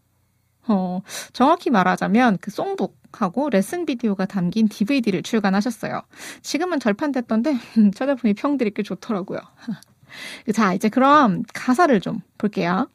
어, 0.68 1.02
정확히 1.34 1.70
말하자면 1.70 2.38
그 2.39 2.52
송북하고 2.52 3.49
레슨 3.49 3.86
비디오가 3.86 4.26
담긴 4.26 4.68
DVD를 4.68 5.24
출간하셨어요. 5.24 6.02
지금은 6.41 6.80
절판됐던데 6.80 7.58
찾아보니 7.95 8.34
평들이 8.36 8.72
꽤 8.74 8.84
좋더라고요. 8.84 9.39
자, 10.54 10.74
이제 10.74 10.89
그럼 10.89 11.43
가사를 11.54 11.99
좀 12.02 12.20
볼게요. 12.38 12.89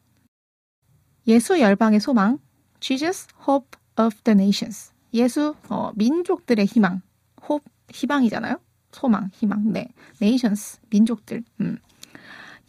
예수 1.27 1.59
열방의 1.59 1.99
소망, 1.99 2.39
Jesus 2.79 3.27
Hope 3.47 3.79
of 3.99 4.15
the 4.23 4.33
Nations. 4.33 4.93
예수 5.13 5.55
어, 5.69 5.91
민족들의 5.95 6.65
희망, 6.65 7.01
hope 7.43 7.65
희망이잖아요. 7.91 8.57
소망, 8.91 9.29
희망. 9.33 9.71
네, 9.71 9.89
nations 10.21 10.79
민족들. 10.89 11.43
음. 11.61 11.77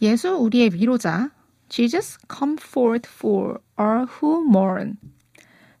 예수 0.01 0.35
우리의 0.35 0.71
위로자. 0.73 1.31
Jesus 1.69 2.17
comfort 2.31 3.07
for 3.11 3.59
all 3.79 4.05
who 4.21 4.43
mourn. 4.47 4.97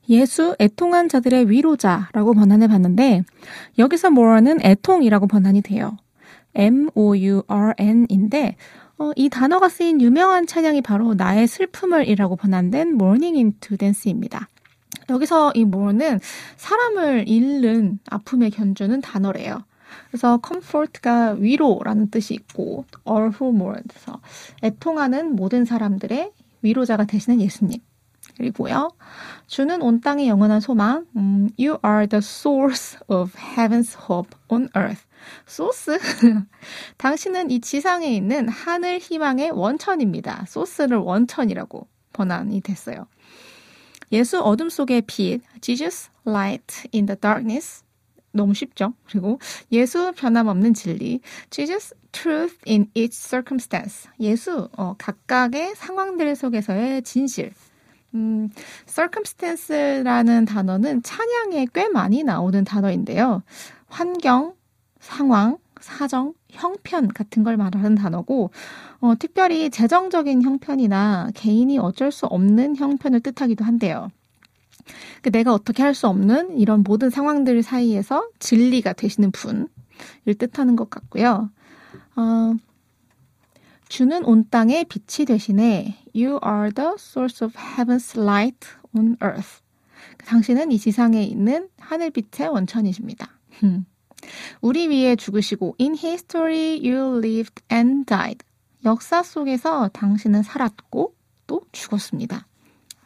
예수 0.07 0.55
애통한 0.59 1.07
자들의 1.07 1.49
위로자라고 1.49 2.33
번안해 2.33 2.67
봤는데 2.67 3.23
여기서 3.77 4.09
mourn은 4.09 4.59
애통이라고 4.63 5.27
번안이 5.27 5.61
돼요. 5.61 5.97
M-O-U-R-N인데 6.55 8.55
어, 8.97 9.11
이 9.15 9.29
단어가 9.29 9.69
쓰인 9.69 10.01
유명한 10.01 10.45
찬양이 10.45 10.81
바로 10.81 11.13
나의 11.13 11.47
슬픔을이라고 11.47 12.35
번안된 12.35 12.89
Morning 12.89 13.37
into 13.37 13.77
Dance입니다. 13.77 14.49
여기서 15.09 15.51
이 15.55 15.61
mourn은 15.61 16.19
사람을 16.57 17.27
잃는 17.27 17.99
아픔에 18.09 18.49
견주는 18.49 19.01
단어래요. 19.01 19.63
그래서 20.09 20.39
comfort가 20.45 21.35
위로라는 21.37 22.11
뜻이 22.11 22.33
있고 22.35 22.85
all 23.07 23.31
who 23.31 23.53
mourn 23.53 23.81
그래서 23.87 24.19
애통하는 24.63 25.35
모든 25.35 25.65
사람들의 25.65 26.31
위로자가 26.61 27.05
되시는 27.05 27.41
예수님. 27.41 27.79
그리고요. 28.37 28.89
주는 29.47 29.81
온 29.81 29.99
땅의 29.99 30.27
영원한 30.27 30.61
소망. 30.61 31.05
음, 31.17 31.49
you 31.59 31.77
are 31.85 32.07
the 32.07 32.19
source 32.19 32.97
of 33.07 33.33
heaven's 33.35 33.97
hope 34.09 34.37
on 34.47 34.69
earth. 34.77 35.03
소스? 35.45 35.99
당신은 36.97 37.51
이 37.51 37.59
지상에 37.59 38.07
있는 38.07 38.47
하늘 38.47 38.99
희망의 38.99 39.51
원천입니다. 39.51 40.45
소스를 40.47 40.97
원천이라고 40.97 41.87
번안이 42.13 42.61
됐어요. 42.61 43.07
예수 44.11 44.41
어둠 44.41 44.69
속의 44.69 45.03
빛, 45.03 45.41
Jesus 45.61 46.09
light 46.25 46.89
in 46.93 47.05
the 47.05 47.19
darkness. 47.19 47.83
너무 48.31 48.53
쉽죠. 48.53 48.93
그리고 49.07 49.39
예수 49.71 50.11
변함없는 50.15 50.73
진리. 50.73 51.21
Jesus 51.49 51.93
truth 52.11 52.57
in 52.67 52.89
each 52.93 53.17
circumstance. 53.17 54.09
예수 54.19 54.69
어, 54.77 54.95
각각의 54.97 55.75
상황들 55.75 56.35
속에서의 56.35 57.01
진실. 57.03 57.53
음, 58.13 58.49
circumstance라는 58.87 60.45
단어는 60.45 61.03
찬양에 61.03 61.67
꽤 61.73 61.89
많이 61.89 62.23
나오는 62.23 62.63
단어인데요. 62.63 63.43
환경, 63.87 64.55
상황, 64.99 65.57
사정, 65.79 66.33
형편 66.49 67.07
같은 67.07 67.43
걸 67.43 67.57
말하는 67.57 67.95
단어고, 67.95 68.51
어, 68.99 69.13
특별히 69.17 69.69
재정적인 69.69 70.41
형편이나 70.41 71.31
개인이 71.33 71.77
어쩔 71.79 72.11
수 72.11 72.25
없는 72.25 72.75
형편을 72.75 73.21
뜻하기도 73.21 73.63
한데요. 73.63 74.09
그 75.21 75.31
내가 75.31 75.53
어떻게 75.53 75.83
할 75.83 75.93
수 75.93 76.07
없는 76.07 76.57
이런 76.57 76.83
모든 76.83 77.09
상황들 77.09 77.61
사이에서 77.63 78.27
진리가 78.39 78.93
되시는 78.93 79.31
분을 79.31 79.67
뜻하는 80.37 80.75
것 80.75 80.89
같고요. 80.89 81.49
어, 82.15 82.53
주는 83.87 84.23
온 84.23 84.45
땅의 84.49 84.85
빛이 84.85 85.25
되시네. 85.25 86.03
You 86.15 86.39
are 86.45 86.71
the 86.71 86.93
source 86.97 87.45
of 87.45 87.55
heaven's 87.57 88.19
light 88.19 88.67
on 88.95 89.17
earth. 89.23 89.61
당신은 90.25 90.71
이 90.71 90.77
지상에 90.77 91.23
있는 91.23 91.69
하늘빛의 91.79 92.49
원천이십니다. 92.49 93.29
음. 94.29 94.57
우리 94.61 94.89
위해 94.89 95.15
죽으시고 95.15 95.75
in 95.79 95.95
history 95.95 96.79
you 96.83 97.17
lived 97.17 97.63
and 97.71 98.05
died. 98.05 98.43
역사 98.85 99.23
속에서 99.23 99.89
당신은 99.89 100.43
살았고 100.43 101.13
또 101.47 101.61
죽었습니다. 101.71 102.45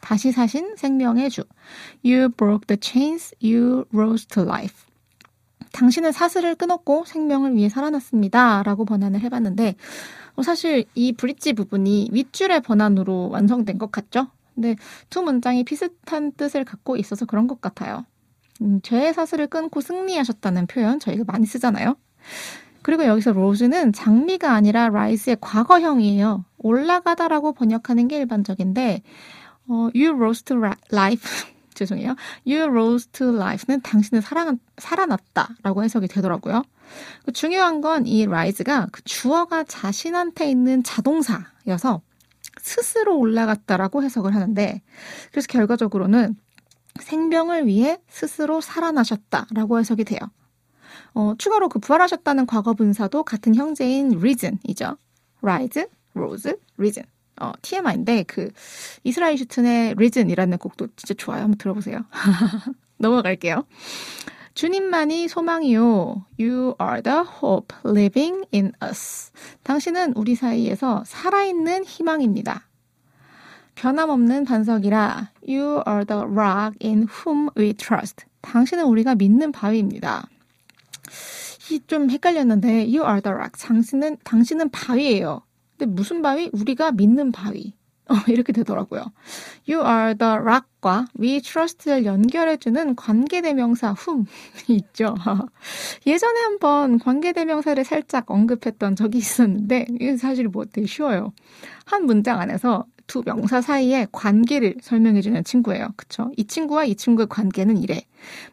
다시 0.01 0.32
사신 0.32 0.76
생명의 0.76 1.30
주. 1.30 1.43
You 2.05 2.30
broke 2.30 2.67
the 2.67 2.78
chains, 2.80 3.34
you 3.41 3.86
rose 3.93 4.28
to 4.28 4.43
life. 4.43 4.86
당신은 5.71 6.11
사슬을 6.11 6.55
끊었고 6.55 7.05
생명을 7.05 7.55
위해 7.55 7.69
살아났습니다. 7.69 8.63
라고 8.63 8.86
번안을 8.86 9.21
해봤는데, 9.21 9.76
어, 10.36 10.43
사실 10.43 10.86
이 10.93 11.13
브릿지 11.13 11.53
부분이 11.53 12.09
윗줄의 12.11 12.61
번안으로 12.61 13.30
완성된 13.30 13.78
것 13.78 13.91
같죠? 13.91 14.28
근데 14.53 14.76
두 15.09 15.24
문장이 15.24 15.63
비슷한 15.63 16.32
뜻을 16.34 16.63
갖고 16.63 16.95
있어서 16.97 17.26
그런 17.26 17.47
것 17.47 17.59
같아요. 17.59 18.05
음, 18.62 18.80
죄의 18.82 19.14
사슬을 19.14 19.47
끊고 19.47 19.82
승리하셨다는 19.82 20.68
표현 20.68 20.99
저희가 20.99 21.24
많이 21.28 21.45
쓰잖아요. 21.45 21.95
그리고 22.82 23.06
여기서 23.06 23.32
로즈는 23.32 23.93
장미가 23.93 24.51
아니라 24.54 24.89
라이스의 24.89 25.38
과거형이에요. 25.41 26.45
올라가다라고 26.58 27.54
번역하는 27.54 28.08
게 28.08 28.18
일반적인데, 28.18 29.01
어, 29.68 29.89
you 29.95 30.10
rose 30.16 30.43
to 30.43 30.58
life. 30.91 31.24
죄송해요. 31.74 32.16
You 32.45 32.64
rose 32.66 33.10
to 33.14 33.34
life는 33.36 33.82
당신은 33.82 34.22
살아, 34.22 34.51
살아났다라고 34.78 35.84
해석이 35.84 36.08
되더라고요. 36.08 36.62
그 37.26 37.32
중요한 37.32 37.82
건 37.82 38.06
이 38.06 38.28
rise가 38.28 38.88
그 38.91 39.01
주어가 39.04 39.64
자신한테 39.64 40.49
있는 40.51 40.84
자동사여서 40.84 42.01
스스로 42.62 43.18
올라갔다라고 43.18 44.04
해석을 44.04 44.36
하는데, 44.36 44.82
그래서 45.32 45.47
결과적으로는 45.47 46.36
생명을 47.00 47.68
위해 47.68 48.00
스스로 48.08 48.62
살아나셨다라고 48.62 49.80
해석이 49.80 50.04
돼요. 50.04 50.20
어, 51.14 51.34
추가로 51.38 51.70
그 51.70 51.80
부활하셨다는 51.80 52.46
과거 52.46 52.74
분사도 52.74 53.24
같은 53.24 53.56
형제인 53.56 54.18
reason이죠. 54.18 54.98
rise, 55.44 55.86
rose, 56.16 56.54
reason. 56.78 57.08
어, 57.41 57.52
TMI인데 57.62 58.24
그 58.24 58.52
이스라엘 59.04 59.38
슈튼의 59.38 59.94
reason이라는 59.94 60.58
곡도 60.58 60.88
진짜 60.96 61.14
좋아요. 61.16 61.41
한번 61.44 61.58
들어보세요. 61.58 62.00
넘어갈게요. 62.98 63.66
주님만이 64.54 65.28
소망이요. 65.28 66.26
You 66.39 66.76
are 66.80 67.02
the 67.02 67.24
hope 67.41 67.76
living 67.86 68.46
in 68.54 68.72
us. 68.84 69.32
당신은 69.64 70.14
우리 70.16 70.36
사이에서 70.36 71.04
살아있는 71.06 71.86
희망입니다. 71.86 72.68
변함없는 73.76 74.45
반석이라 74.45 75.32
You 75.47 75.82
are 75.88 76.05
the 76.05 76.24
rock 76.24 76.78
in 76.84 77.07
whom 77.07 77.49
we 77.57 77.74
trust. 77.74 78.26
당신은 78.41 78.86
우리가 78.86 79.15
믿는 79.15 79.51
바위입니다. 79.51 80.28
이 81.71 81.80
좀 81.88 82.09
헷갈렸는데 82.09 82.67
You 82.86 83.03
are 83.03 83.21
the 83.21 83.34
rock. 83.34 83.51
당신은 83.59 84.17
당신은 84.24 84.69
바위예요. 84.69 85.41
근데 85.78 85.91
무슨 85.91 86.21
바위? 86.21 86.49
우리가 86.53 86.91
믿는 86.91 87.32
바위. 87.32 87.74
어, 88.09 88.15
이렇게 88.28 88.51
되더라고요. 88.51 89.01
You 89.67 89.82
are 89.88 90.13
the 90.15 90.34
rock과 90.36 91.07
we 91.19 91.41
trust를 91.41 92.03
연결해주는 92.05 92.95
관계대명사 92.97 93.95
whom 93.97 94.26
있죠. 94.67 95.15
예전에 96.05 96.39
한번 96.41 96.99
관계대명사를 96.99 97.82
살짝 97.86 98.30
언급했던 98.30 98.97
적이 98.97 99.19
있었는데 99.19 99.86
이게 99.89 100.17
사실 100.17 100.49
뭐 100.49 100.65
되게 100.65 100.86
쉬워요. 100.86 101.32
한 101.86 102.05
문장 102.05 102.41
안에서 102.41 102.86
두 103.08 103.22
명사 103.26 103.62
사이의 103.62 104.08
관계를 104.12 104.78
설명해주는 104.82 105.43
친구예요. 105.43 105.89
그쵸? 105.95 106.32
이 106.38 106.45
친구와 106.45 106.86
이 106.86 106.95
친구의 106.95 107.28
관계는 107.28 107.78
이래. 107.78 108.01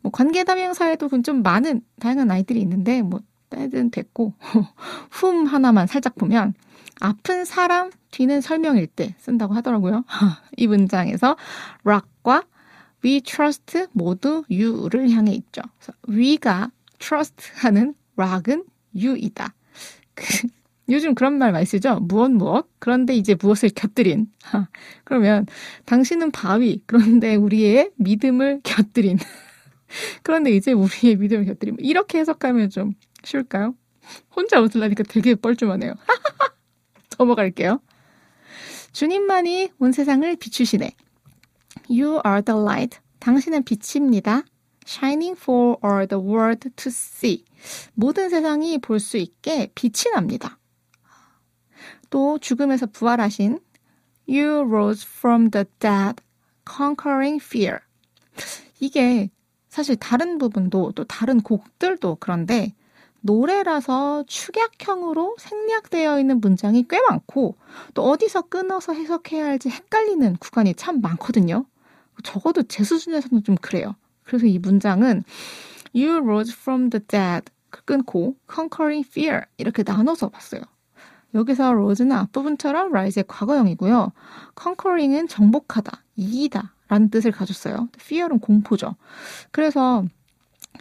뭐 0.03 0.11
관계대명사에도 0.12 1.09
좀 1.22 1.42
많은 1.42 1.82
다양한 2.01 2.30
아이들이 2.30 2.61
있는데 2.61 3.03
뭐 3.03 3.20
빼든 3.51 3.90
됐고 3.90 4.34
훔 5.11 5.46
하나만 5.46 5.86
살짝 5.86 6.14
보면 6.16 6.55
아픈 7.01 7.44
사람 7.44 7.90
뒤는 8.11 8.40
설명일 8.40 8.86
때 8.86 9.14
쓴다고 9.18 9.55
하더라고요. 9.55 10.05
이 10.57 10.66
문장에서 10.66 11.36
rock과 11.84 12.44
we 13.05 13.20
trust 13.20 13.86
모두 13.92 14.44
you를 14.51 15.11
향해 15.11 15.32
있죠. 15.32 15.62
그래서 15.78 15.92
we가 16.09 16.70
trust 16.98 17.53
하는 17.57 17.94
rock은 18.16 18.64
you이다. 18.94 19.55
그, 20.91 20.95
요즘 20.95 21.14
그런 21.14 21.38
말 21.38 21.53
많이 21.53 21.64
쓰죠. 21.64 22.01
무엇 22.01 22.30
무엇. 22.30 22.68
그런데 22.78 23.14
이제 23.14 23.34
무엇을 23.41 23.70
곁들인. 23.70 24.26
그러면 25.05 25.47
당신은 25.86 26.32
바위. 26.32 26.82
그런데 26.86 27.36
우리의 27.36 27.91
믿음을 27.97 28.61
곁들인. 28.64 29.18
그런데 30.22 30.51
이제 30.51 30.72
우리의 30.72 31.16
믿음을 31.16 31.45
곁들인. 31.47 31.76
이렇게 31.80 32.18
해석하면 32.18 32.70
좀 32.70 32.95
쉬울까요? 33.24 33.74
혼자 34.34 34.61
웃으려니까 34.61 35.05
되게 35.05 35.34
뻘쭘하네요. 35.34 35.95
넘어갈게요. 37.18 37.80
주님만이 38.93 39.70
온 39.78 39.93
세상을 39.93 40.36
비추시네. 40.36 40.91
You 41.88 42.20
are 42.26 42.43
the 42.43 42.61
light. 42.61 42.99
당신은 43.20 43.64
빛입니다. 43.64 44.43
Shining 44.86 45.38
for 45.41 45.76
all 45.84 46.09
the 46.09 46.20
world 46.22 46.70
to 46.74 46.88
see. 46.88 47.45
모든 47.95 48.30
세상이 48.30 48.78
볼 48.78 48.99
수 48.99 49.18
있게 49.18 49.70
빛이 49.74 50.12
납니다. 50.14 50.59
또 52.11 52.38
죽음에서 52.38 52.86
부활하신 52.86 53.61
You 54.28 54.61
rose 54.61 55.06
from 55.08 55.50
the 55.50 55.64
dead, 55.78 56.16
conquering 56.66 57.42
fear. 57.42 57.78
이게 58.80 59.30
사실 59.68 59.96
다른 59.96 60.38
부분도 60.38 60.92
또 60.92 61.04
다른 61.04 61.40
곡들도 61.40 62.18
그런데 62.20 62.74
노래라서 63.20 64.24
축약형으로 64.26 65.36
생략되어 65.38 66.18
있는 66.18 66.40
문장이 66.40 66.86
꽤 66.88 67.00
많고 67.08 67.56
또 67.94 68.02
어디서 68.02 68.42
끊어서 68.42 68.92
해석해야 68.92 69.44
할지 69.44 69.68
헷갈리는 69.68 70.36
구간이 70.36 70.74
참 70.74 71.00
많거든요. 71.00 71.66
적어도 72.24 72.62
제 72.62 72.82
수준에서는 72.82 73.44
좀 73.44 73.56
그래요. 73.56 73.94
그래서 74.24 74.46
이 74.46 74.58
문장은 74.58 75.24
You 75.94 76.18
rose 76.18 76.52
from 76.52 76.90
the 76.90 77.04
dead 77.06 77.44
끊고 77.84 78.36
conquering 78.52 79.06
fear 79.06 79.42
이렇게 79.58 79.82
나눠서 79.84 80.28
봤어요. 80.28 80.62
여기서 81.35 81.72
rose는 81.72 82.16
앞부분처럼 82.16 82.95
rise의 82.95 83.24
과거형이고요. 83.28 84.12
conquering은 84.61 85.28
정복하다, 85.28 86.03
이기다 86.16 86.74
라는 86.89 87.09
뜻을 87.11 87.31
가졌어요. 87.31 87.89
fear은 87.99 88.41
공포죠. 88.41 88.97
그래서 89.53 90.05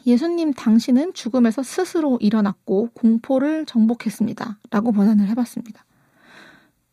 예수님 0.05 0.53
당신은 0.53 1.13
죽음에서 1.13 1.63
스스로 1.63 2.17
일어났고 2.21 2.89
공포를 2.93 3.65
정복했습니다. 3.65 4.59
라고 4.71 4.91
번안을 4.91 5.27
해봤습니다. 5.27 5.85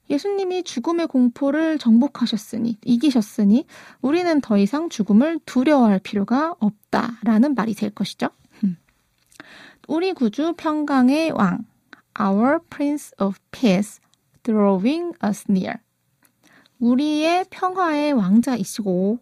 예수님이 0.09 0.63
죽음의 0.63 1.09
공포를 1.09 1.79
정복하셨으니, 1.79 2.79
이기셨으니, 2.85 3.67
우리는 4.01 4.41
더 4.41 4.57
이상 4.57 4.89
죽음을 4.89 5.41
두려워할 5.45 5.99
필요가 5.99 6.55
없다라는 6.61 7.55
말이 7.55 7.75
될 7.75 7.91
것이죠. 7.91 8.29
음. 8.63 8.77
우리 9.89 10.13
구주 10.13 10.55
평강의 10.57 11.33
왕, 11.33 11.65
Our 12.19 12.61
Prince 12.71 13.12
of 13.21 13.39
Peace, 13.51 14.01
drawing 14.43 15.12
us 15.25 15.45
near. 15.49 15.77
우리의 16.79 17.47
평화의 17.51 18.12
왕자이시고, 18.12 19.19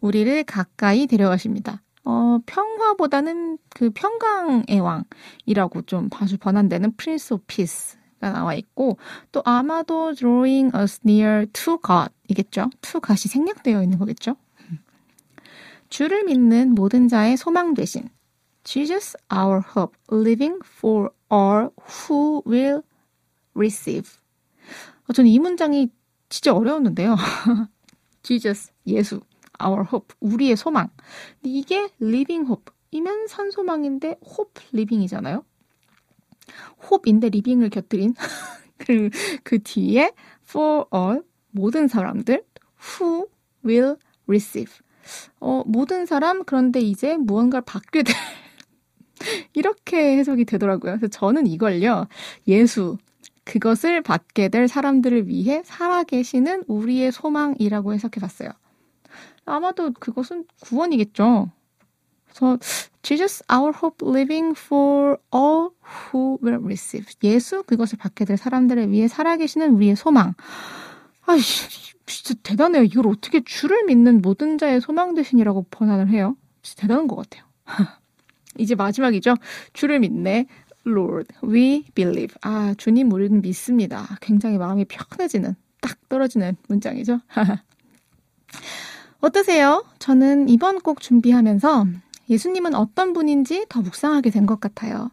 우리를 0.00 0.44
가까이 0.44 1.06
데려가십니다. 1.06 1.82
어, 2.04 2.38
평화보다는 2.46 3.58
그 3.70 3.90
평강의 3.90 4.80
왕이라고 4.80 5.82
좀 5.82 6.08
다시 6.08 6.36
번안되는 6.36 6.96
Prince 6.96 7.34
of 7.34 7.44
Peace가 7.46 8.30
나와 8.30 8.54
있고, 8.54 8.98
또 9.32 9.42
아마도 9.44 10.14
drawing 10.14 10.70
us 10.76 11.00
near 11.04 11.46
to 11.52 11.78
God 11.84 12.10
이겠죠? 12.28 12.70
to 12.82 13.00
God이 13.00 13.28
생략되어 13.28 13.82
있는 13.82 13.98
거겠죠? 13.98 14.36
주를 15.88 16.24
믿는 16.24 16.74
모든 16.74 17.08
자의 17.08 17.36
소망 17.36 17.74
되신 17.74 18.08
Jesus 18.64 19.16
our 19.32 19.62
hope, 19.76 19.96
living 20.12 20.60
for 20.64 21.10
all 21.32 21.70
who 22.08 22.42
will 22.46 22.82
receive. 23.54 24.10
어, 25.08 25.12
저는 25.12 25.30
이 25.30 25.38
문장이 25.38 25.88
진짜 26.28 26.54
어려웠는데요. 26.54 27.16
Jesus, 28.22 28.72
예수, 28.86 29.20
our 29.62 29.84
hope, 29.90 30.14
우리의 30.20 30.56
소망. 30.56 30.88
이게 31.42 31.88
living 32.00 32.46
hope, 32.46 32.74
이면 32.90 33.28
산소망인데 33.28 34.18
hope 34.24 34.64
living이잖아요. 34.74 35.44
hope인데 36.90 37.28
living을 37.28 37.70
곁들인 37.70 38.14
그, 38.78 39.10
그 39.42 39.62
뒤에 39.62 40.12
for 40.48 40.86
all, 40.94 41.22
모든 41.50 41.88
사람들, 41.88 42.44
who 43.00 43.26
will 43.64 43.96
receive. 44.26 44.72
어, 45.40 45.62
모든 45.66 46.06
사람, 46.06 46.44
그런데 46.44 46.80
이제 46.80 47.16
무언가를 47.16 47.64
받게 47.64 48.02
될. 48.02 48.14
이렇게 49.54 50.18
해석이 50.18 50.44
되더라고요. 50.44 50.96
그래서 50.98 51.08
저는 51.08 51.46
이걸요, 51.46 52.06
예수, 52.48 52.98
그것을 53.44 54.02
받게 54.02 54.48
될 54.48 54.68
사람들을 54.68 55.28
위해 55.28 55.62
살아계시는 55.64 56.64
우리의 56.66 57.12
소망이라고 57.12 57.94
해석해 57.94 58.20
봤어요. 58.20 58.50
아마도 59.44 59.92
그것은 59.92 60.44
구원이겠죠. 60.60 61.50
그래서 62.24 62.58
Jesus 63.02 63.44
our 63.50 63.72
hope 63.74 64.06
living 64.06 64.54
for 64.58 65.16
all 65.34 65.70
who 66.12 66.38
will 66.42 66.62
receive. 66.62 67.06
예수 67.22 67.62
그것을 67.62 67.98
받게 67.98 68.24
될 68.24 68.36
사람들을 68.36 68.90
위해 68.90 69.06
살아계시는 69.06 69.74
우리의 69.76 69.94
소망. 69.94 70.34
아, 71.24 71.36
진짜 72.06 72.34
대단해요. 72.42 72.82
이걸 72.82 73.06
어떻게 73.06 73.42
주를 73.44 73.84
믿는 73.84 74.22
모든 74.22 74.58
자의 74.58 74.80
소망 74.80 75.14
대신이라고 75.14 75.66
번안을 75.70 76.08
해요. 76.08 76.36
진짜 76.62 76.82
대단한 76.82 77.06
것 77.06 77.16
같아요. 77.16 77.44
이제 78.58 78.74
마지막이죠. 78.74 79.34
주를 79.72 80.00
믿네. 80.00 80.46
Lord, 80.86 81.34
we 81.42 81.84
believe. 81.94 82.34
아, 82.42 82.74
주님 82.78 83.10
우리는 83.10 83.40
믿습니다. 83.42 84.06
굉장히 84.20 84.56
마음이 84.58 84.84
편해지는, 84.84 85.56
딱 85.80 85.96
떨어지는 86.08 86.56
문장이죠. 86.68 87.20
어떠세요? 89.20 89.84
저는 89.98 90.48
이번 90.48 90.78
곡 90.80 91.00
준비하면서 91.00 91.86
예수님은 92.28 92.74
어떤 92.74 93.12
분인지 93.12 93.66
더 93.68 93.80
묵상하게 93.82 94.30
된 94.30 94.46
것 94.46 94.60
같아요. 94.60 95.10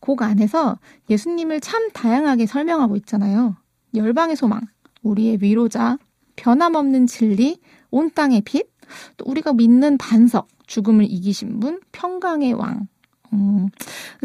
곡 0.00 0.22
안에서 0.22 0.78
예수님을 1.08 1.60
참 1.60 1.90
다양하게 1.92 2.46
설명하고 2.46 2.96
있잖아요. 2.96 3.56
열방의 3.94 4.36
소망, 4.36 4.60
우리의 5.02 5.38
위로자, 5.40 5.98
변함없는 6.36 7.06
진리, 7.06 7.60
온 7.90 8.10
땅의 8.10 8.42
빛, 8.42 8.70
또 9.16 9.24
우리가 9.26 9.52
믿는 9.52 9.98
반석, 9.98 10.48
죽음을 10.70 11.04
이기신 11.04 11.58
분, 11.58 11.80
평강의 11.90 12.52
왕. 12.54 12.86
음, 13.32 13.68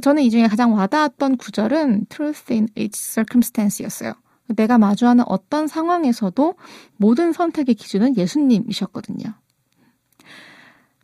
저는 0.01 0.21
이 0.21 0.29
중에 0.29 0.47
가장 0.47 0.73
와닿았던 0.73 1.37
구절은 1.37 2.05
truth 2.09 2.53
in 2.53 2.67
each 2.75 2.95
circumstance였어요. 2.95 4.13
내가 4.49 4.77
마주하는 4.77 5.23
어떤 5.27 5.67
상황에서도 5.67 6.53
모든 6.97 7.33
선택의 7.33 7.73
기준은 7.73 8.15
예수님이셨거든요. 8.15 9.33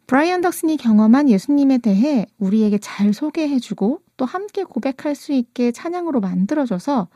브라이언 0.05 0.41
덕슨이 0.41 0.77
경험한 0.77 1.27
예수님에 1.29 1.79
대해 1.79 2.27
우리에게 2.37 2.77
잘 2.77 3.13
소개해주고 3.13 4.01
또 4.17 4.25
함께 4.25 4.63
고백할 4.63 5.15
수 5.15 5.33
있게 5.33 5.71
찬양으로 5.71 6.19
만들어줘서 6.19 7.07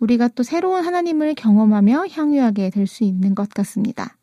우리가 0.00 0.28
또 0.28 0.42
새로운 0.42 0.84
하나님을 0.84 1.34
경험하며 1.34 2.06
향유하게 2.10 2.70
될 2.70 2.88
수 2.88 3.04
있는 3.04 3.36
것 3.36 3.50
같습니다. 3.50 4.16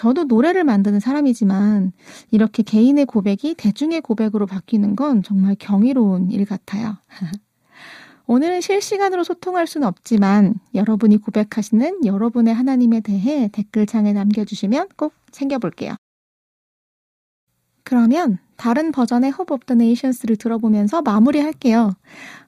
저도 0.00 0.24
노래를 0.24 0.64
만드는 0.64 0.98
사람이지만 0.98 1.92
이렇게 2.30 2.62
개인의 2.62 3.04
고백이 3.04 3.54
대중의 3.54 4.00
고백으로 4.00 4.46
바뀌는 4.46 4.96
건 4.96 5.22
정말 5.22 5.56
경이로운 5.58 6.30
일 6.30 6.46
같아요. 6.46 6.96
오늘은 8.26 8.62
실시간으로 8.62 9.24
소통할 9.24 9.66
수는 9.66 9.86
없지만 9.86 10.54
여러분이 10.74 11.18
고백하시는 11.18 12.06
여러분의 12.06 12.54
하나님에 12.54 13.00
대해 13.00 13.50
댓글창에 13.52 14.14
남겨주시면 14.14 14.88
꼭 14.96 15.12
챙겨볼게요. 15.32 15.96
그러면 17.84 18.38
다른 18.56 18.92
버전의 18.92 19.32
Hope 19.32 19.54
of 19.54 19.66
the 19.66 19.76
Nations를 19.76 20.36
들어보면서 20.36 21.02
마무리할게요. 21.02 21.92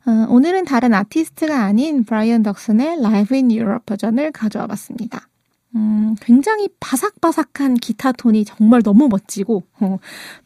어, 0.07 0.26
오늘은 0.30 0.64
다른 0.64 0.94
아티스트가 0.94 1.64
아닌 1.64 2.05
브라이언 2.05 2.44
덕슨의 2.44 3.00
Live 3.00 3.36
in 3.36 3.50
Europe 3.50 3.84
버전을 3.84 4.32
가져와 4.32 4.66
봤습니다. 4.68 5.28
음, 5.75 6.14
굉장히 6.20 6.68
바삭바삭한 6.81 7.75
기타 7.77 8.12
톤이 8.12 8.45
정말 8.45 8.83
너무 8.83 9.09
멋지고 9.09 9.62
어, 9.81 9.99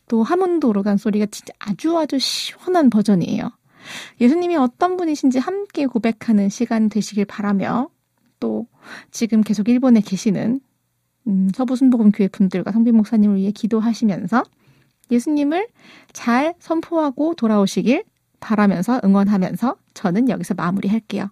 또 0.08 0.22
하몬드 0.22 0.66
오르간 0.66 0.96
소리가 0.96 1.26
진짜 1.26 1.52
아주 1.58 1.98
아주 1.98 2.18
시원한 2.18 2.90
버전이에요. 2.90 3.50
예수님이 4.20 4.56
어떤 4.56 4.96
분이신지 4.96 5.38
함께 5.38 5.86
고백하는 5.86 6.48
시간 6.48 6.88
되시길 6.88 7.24
바라며 7.24 7.88
또 8.40 8.66
지금 9.10 9.42
계속 9.42 9.68
일본에 9.68 10.00
계시는 10.00 10.60
음, 11.26 11.48
서부순복음교회 11.54 12.28
분들과 12.28 12.72
성빈 12.72 12.96
목사님을 12.96 13.36
위해 13.36 13.50
기도하시면서 13.50 14.44
예수님을 15.10 15.68
잘 16.12 16.54
선포하고 16.58 17.34
돌아오시길 17.34 18.04
바라면서 18.40 19.00
응원하면서 19.04 19.76
저는 19.94 20.28
여기서 20.28 20.54
마무리할게요. 20.54 21.30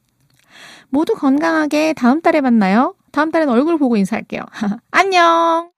모두 0.89 1.15
건강하게 1.15 1.93
다음 1.95 2.21
달에 2.21 2.41
만나요. 2.41 2.95
다음 3.15 3.31
달엔 3.31 3.49
얼굴 3.49 3.79
보고 3.79 3.97
인사할게요. 3.97 4.43
안녕! 4.91 5.74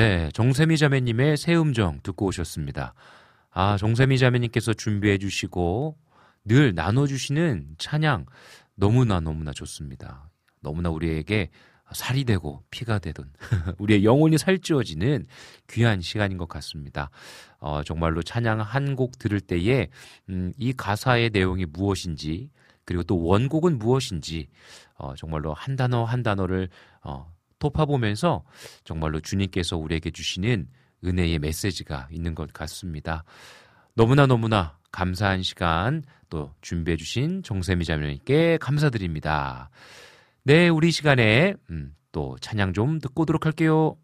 네, 0.00 0.30
정세미 0.32 0.78
자매님의 0.78 1.36
새 1.36 1.54
음정 1.54 2.00
듣고 2.02 2.24
오셨습니다. 2.24 2.94
아, 3.50 3.76
정세미 3.76 4.16
자매님께서 4.16 4.72
준비해 4.72 5.18
주시고 5.18 5.98
늘 6.46 6.74
나눠 6.74 7.06
주시는 7.06 7.74
찬양 7.76 8.24
너무나 8.76 9.20
너무나 9.20 9.52
좋습니다. 9.52 10.30
너무나 10.62 10.88
우리에게 10.88 11.50
살이 11.92 12.24
되고 12.24 12.64
피가 12.70 12.98
되든 13.00 13.24
우리의 13.78 14.02
영혼이 14.02 14.38
살찌워지는 14.38 15.26
귀한 15.68 16.00
시간인 16.00 16.38
것 16.38 16.48
같습니다. 16.48 17.10
어, 17.58 17.82
정말로 17.82 18.22
찬양 18.22 18.60
한 18.60 18.94
곡 18.96 19.18
들을 19.18 19.38
때에 19.38 19.88
음, 20.30 20.54
이 20.56 20.72
가사의 20.72 21.28
내용이 21.28 21.66
무엇인지 21.66 22.48
그리고 22.86 23.02
또 23.02 23.22
원곡은 23.22 23.78
무엇인지 23.78 24.48
어, 24.94 25.14
정말로 25.14 25.52
한 25.52 25.76
단어 25.76 26.04
한 26.04 26.22
단어를 26.22 26.70
어, 27.02 27.30
토파보면서 27.60 28.42
정말로 28.82 29.20
주님께서 29.20 29.76
우리에게 29.76 30.10
주시는 30.10 30.66
은혜의 31.04 31.38
메시지가 31.38 32.08
있는 32.10 32.34
것 32.34 32.52
같습니다. 32.52 33.24
너무나 33.94 34.26
너무나 34.26 34.76
감사한 34.90 35.42
시간 35.42 36.02
또 36.28 36.52
준비해 36.60 36.96
주신 36.96 37.42
정세미 37.42 37.84
자매님께 37.84 38.58
감사드립니다. 38.58 39.70
네, 40.42 40.68
우리 40.68 40.90
시간에 40.90 41.54
음, 41.70 41.94
또 42.12 42.36
찬양 42.40 42.72
좀 42.72 42.98
듣고 42.98 43.22
오도록 43.22 43.46
할게요. 43.46 43.96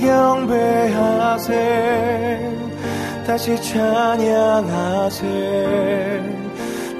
경배하세 0.00 1.50
다시 3.26 3.60
찬양하세 3.60 5.24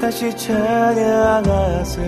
다시 0.01 0.37
찬양하세 0.37 2.03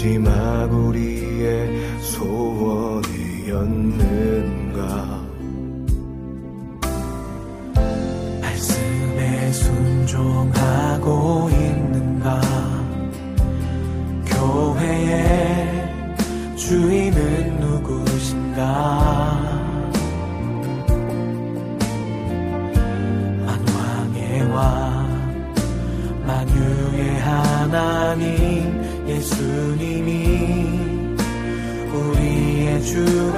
마지막 0.00 0.72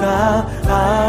우 0.03 1.02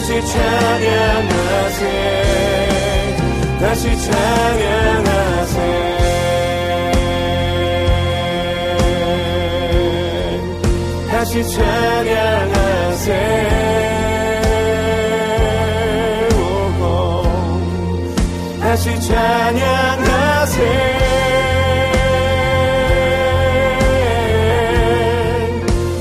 다시 0.00 0.16
찬양하세. 0.24 1.84
다시 3.60 3.82
찬양하세. 3.98 5.54
다시 11.10 11.44
찬양하세. 11.50 13.06
다시 18.62 19.00
찬양하세. 19.02 20.56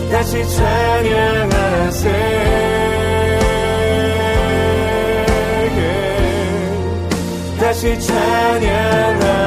다시 0.10 0.32
찬양하세. 0.56 2.08
다시 7.80 7.98
찬양하세요. 7.98 9.40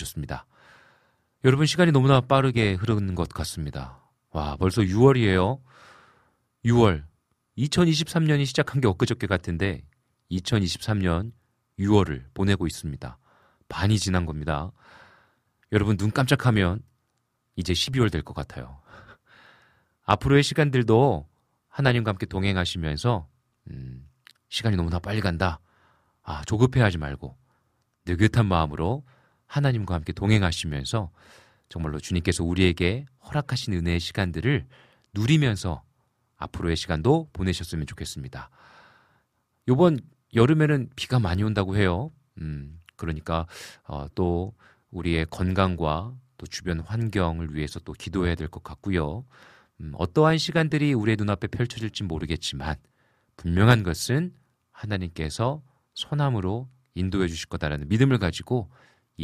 오셨습니다. 0.00 0.46
여러분 1.44 1.66
시간이 1.66 1.92
너무나 1.92 2.20
빠르게 2.20 2.74
흐르는 2.74 3.14
것 3.14 3.28
같습니다. 3.28 4.00
와, 4.30 4.56
벌써 4.56 4.82
6월이에요. 4.82 5.60
6월. 6.64 7.04
2023년이 7.58 8.46
시작한 8.46 8.80
게 8.80 8.88
엊그저께 8.88 9.26
같은데 9.26 9.82
2023년 10.30 11.32
6월을 11.78 12.24
보내고 12.34 12.66
있습니다. 12.66 13.18
반이 13.68 13.98
지난 13.98 14.26
겁니다. 14.26 14.70
여러분 15.72 15.96
눈 15.96 16.10
깜짝하면 16.10 16.82
이제 17.56 17.72
12월 17.72 18.10
될 18.10 18.22
것 18.22 18.34
같아요. 18.34 18.80
앞으로의 20.04 20.42
시간들도 20.42 21.28
하나님과 21.68 22.10
함께 22.10 22.26
동행하시면서 22.26 23.28
음, 23.70 24.08
시간이 24.48 24.76
너무나 24.76 24.98
빨리 24.98 25.20
간다. 25.20 25.60
아, 26.22 26.42
조급해하지 26.44 26.98
말고 26.98 27.36
느긋한 28.06 28.46
마음으로 28.46 29.04
하나님과 29.50 29.94
함께 29.94 30.12
동행하시면서 30.12 31.10
정말로 31.68 31.98
주님께서 31.98 32.44
우리에게 32.44 33.04
허락하신 33.24 33.74
은혜의 33.74 33.98
시간들을 33.98 34.66
누리면서 35.12 35.82
앞으로의 36.36 36.76
시간도 36.76 37.28
보내셨으면 37.32 37.86
좋겠습니다. 37.86 38.48
요번 39.68 39.98
여름에는 40.34 40.90
비가 40.94 41.18
많이 41.18 41.42
온다고 41.42 41.76
해요. 41.76 42.12
음, 42.40 42.78
그러니까 42.96 43.46
어, 43.84 44.06
또 44.14 44.54
우리의 44.92 45.26
건강과 45.30 46.14
또 46.38 46.46
주변 46.46 46.80
환경을 46.80 47.54
위해서 47.54 47.80
또 47.80 47.92
기도해야 47.92 48.36
될 48.36 48.48
것 48.48 48.62
같고요. 48.62 49.24
음, 49.80 49.92
어떠한 49.96 50.38
시간들이 50.38 50.94
우리의 50.94 51.16
눈앞에 51.16 51.48
펼쳐질지 51.48 52.04
모르겠지만 52.04 52.76
분명한 53.36 53.82
것은 53.82 54.32
하나님께서 54.70 55.60
선함으로 55.94 56.68
인도해 56.94 57.26
주실 57.28 57.48
거다라는 57.48 57.88
믿음을 57.88 58.18
가지고 58.18 58.70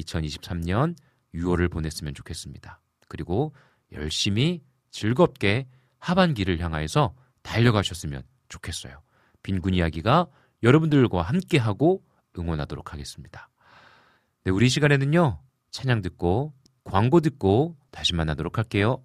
2023년 0.01 0.97
6월을 1.35 1.70
보냈으면 1.70 2.14
좋겠습니다. 2.14 2.81
그리고 3.09 3.55
열심히 3.93 4.62
즐겁게 4.90 5.66
하반기를 5.98 6.60
향하여서 6.60 7.14
달려가셨으면 7.43 8.23
좋겠어요. 8.48 9.01
빈군 9.43 9.74
이야기가 9.74 10.27
여러분들과 10.62 11.23
함께하고 11.23 12.02
응원하도록 12.39 12.93
하겠습니다. 12.93 13.48
네, 14.44 14.51
우리 14.51 14.66
이 14.66 14.68
시간에는요, 14.68 15.40
찬양 15.70 16.02
듣고 16.02 16.52
광고 16.85 17.20
듣고 17.20 17.77
다시 17.90 18.14
만나도록 18.14 18.59
할게요. 18.59 19.02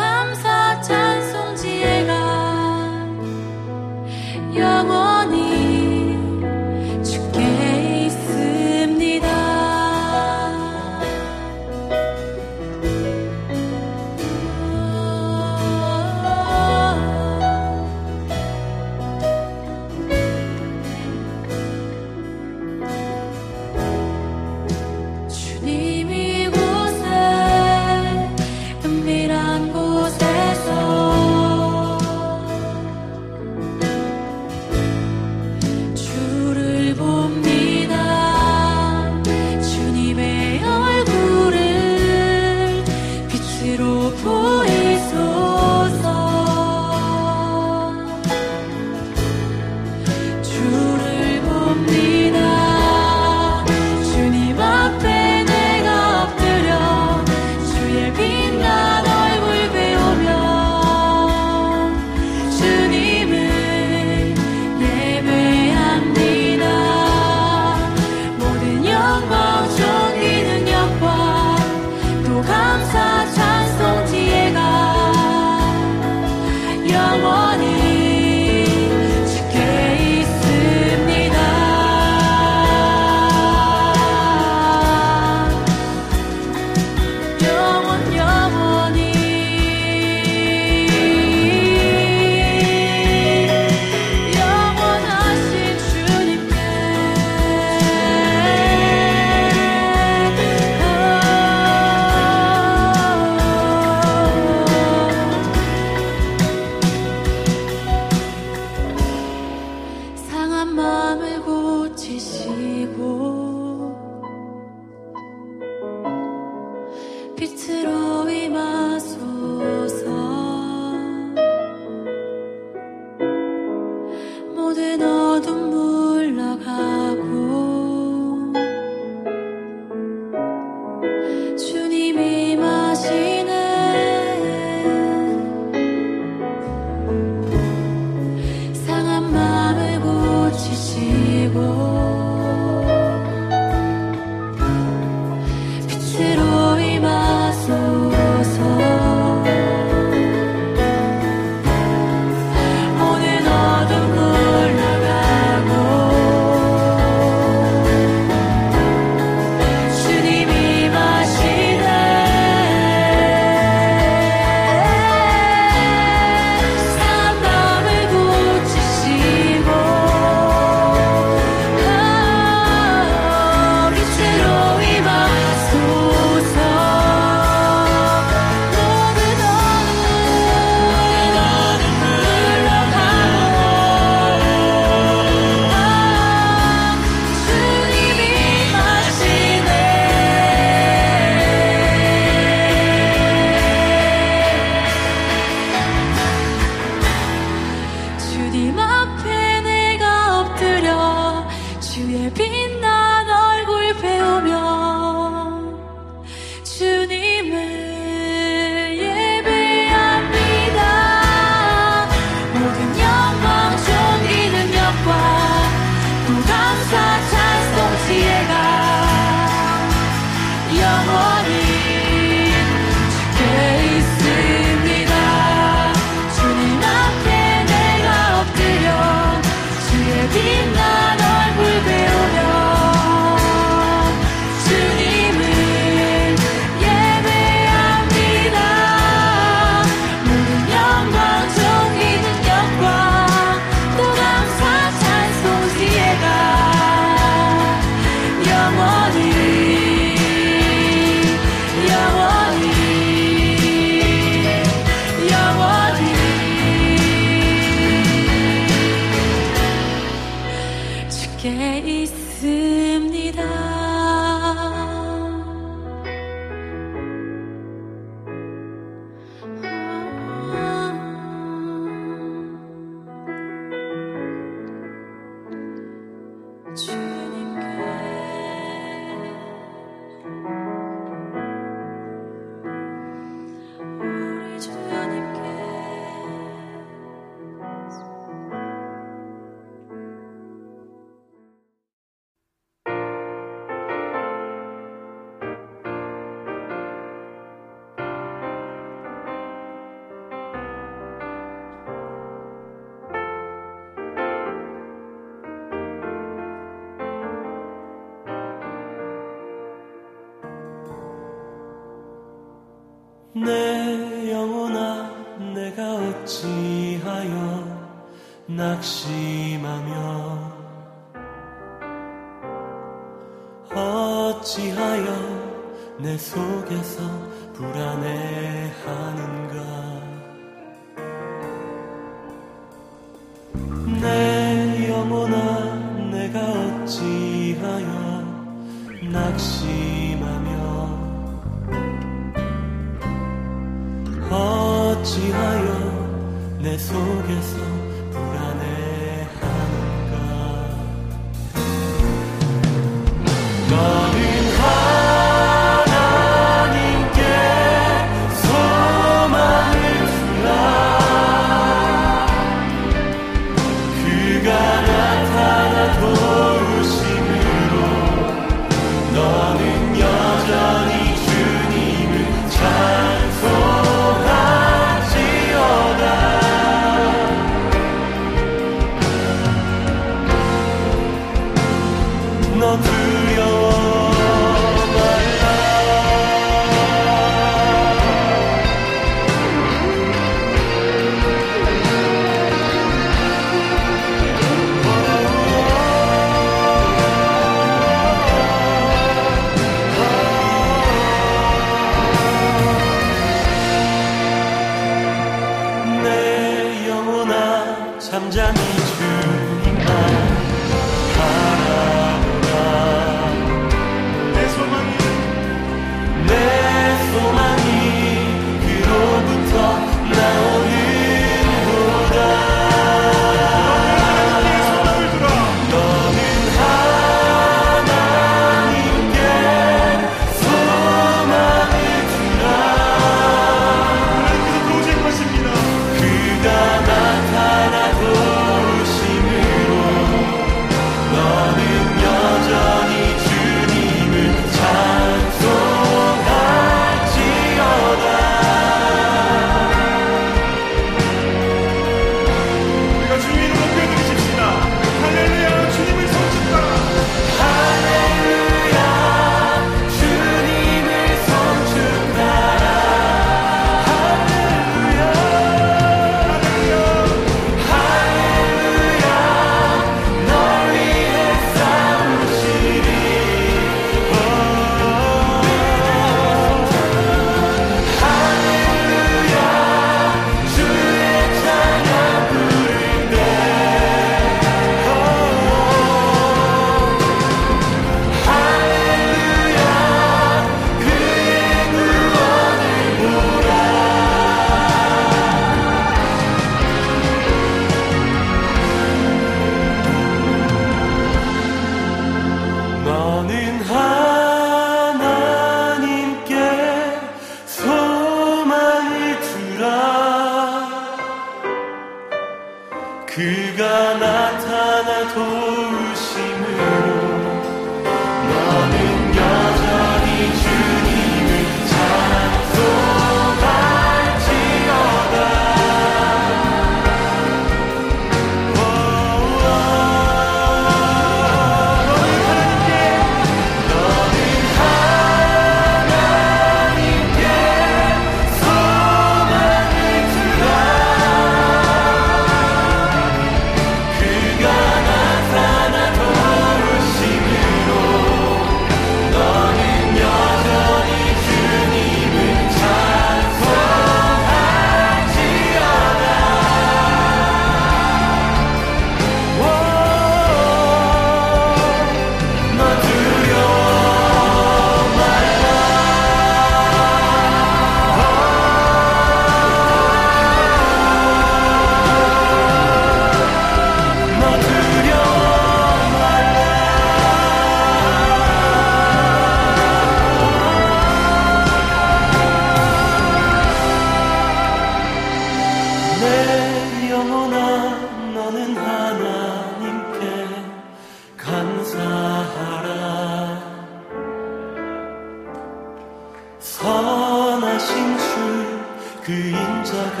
그 599.08 599.14
인자가 599.14 600.00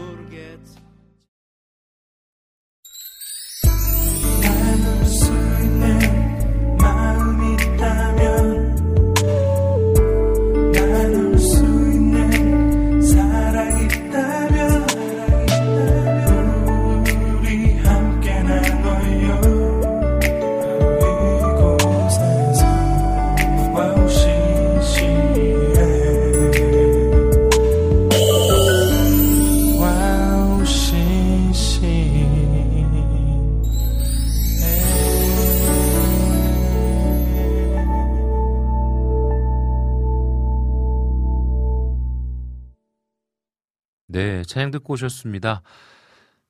네, 44.51 44.55
찬양 44.55 44.71
듣고 44.71 44.93
오셨습니다. 44.93 45.61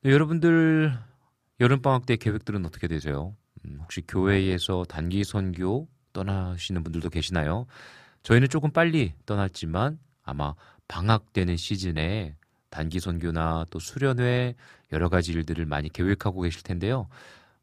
네, 0.01 0.11
여러분들 0.11 0.91
여름방학 1.59 2.07
때 2.07 2.15
계획들은 2.15 2.65
어떻게 2.65 2.87
되세요? 2.87 3.35
음, 3.63 3.77
혹시 3.79 4.01
교회에서 4.07 4.85
단기 4.85 5.23
선교 5.23 5.87
떠나시는 6.11 6.83
분들도 6.83 7.11
계시나요? 7.11 7.67
저희는 8.23 8.49
조금 8.49 8.71
빨리 8.71 9.13
떠났지만 9.27 9.99
아마 10.23 10.55
방학되는 10.87 11.57
시즌에 11.57 12.35
단기 12.71 12.99
선교나 12.99 13.65
또 13.69 13.77
수련회 13.77 14.55
여러 14.91 15.09
가지 15.09 15.31
일들을 15.33 15.63
많이 15.67 15.87
계획하고 15.87 16.41
계실 16.41 16.63
텐데요. 16.63 17.07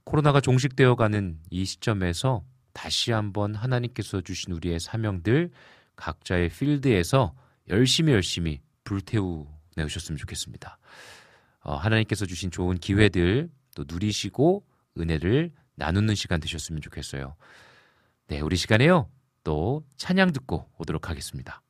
코로나가 0.05 0.41
종식되어 0.41 0.95
가는 0.95 1.41
이 1.51 1.65
시점에서 1.65 2.45
다시 2.73 3.11
한번 3.11 3.57
하나님께서 3.57 4.21
주신 4.21 4.53
우리의 4.53 4.79
사명들 4.79 5.51
각자의 5.97 6.51
필드에서 6.51 7.35
열심히 7.71 8.13
열심히 8.13 8.61
불태우 8.85 9.58
내셨으면 9.85 10.17
좋겠습니다. 10.19 10.79
어, 11.61 11.75
하나님께서 11.75 12.27
주신 12.27 12.51
좋은 12.51 12.79
기회들 12.79 13.51
또 13.75 13.85
누리시고 13.87 14.65
은혜를 14.99 15.53
나누는 15.75 16.15
시간 16.15 16.41
되셨으면 16.41 16.81
좋겠어요. 16.81 17.37
네, 18.27 18.41
우리 18.41 18.57
시간에요. 18.57 19.11
또 19.45 19.85
찬양 19.97 20.33
듣고 20.33 20.69
오도록 20.79 21.09
하겠습니다. 21.09 21.63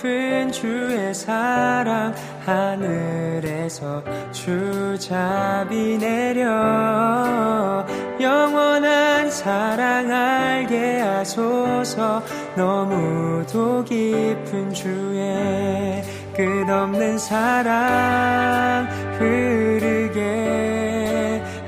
높은 0.00 0.50
주의 0.50 1.12
사랑 1.14 2.14
하늘에서 2.46 4.02
주잡이 4.32 5.98
내려 5.98 7.84
영원한 8.18 9.30
사랑 9.30 10.10
알게 10.10 11.00
하소서. 11.00 12.22
너무도 12.56 13.84
깊은 13.84 14.72
주의 14.72 16.02
끝없는 16.34 17.18
사랑 17.18 18.88
흐르게 19.18 20.20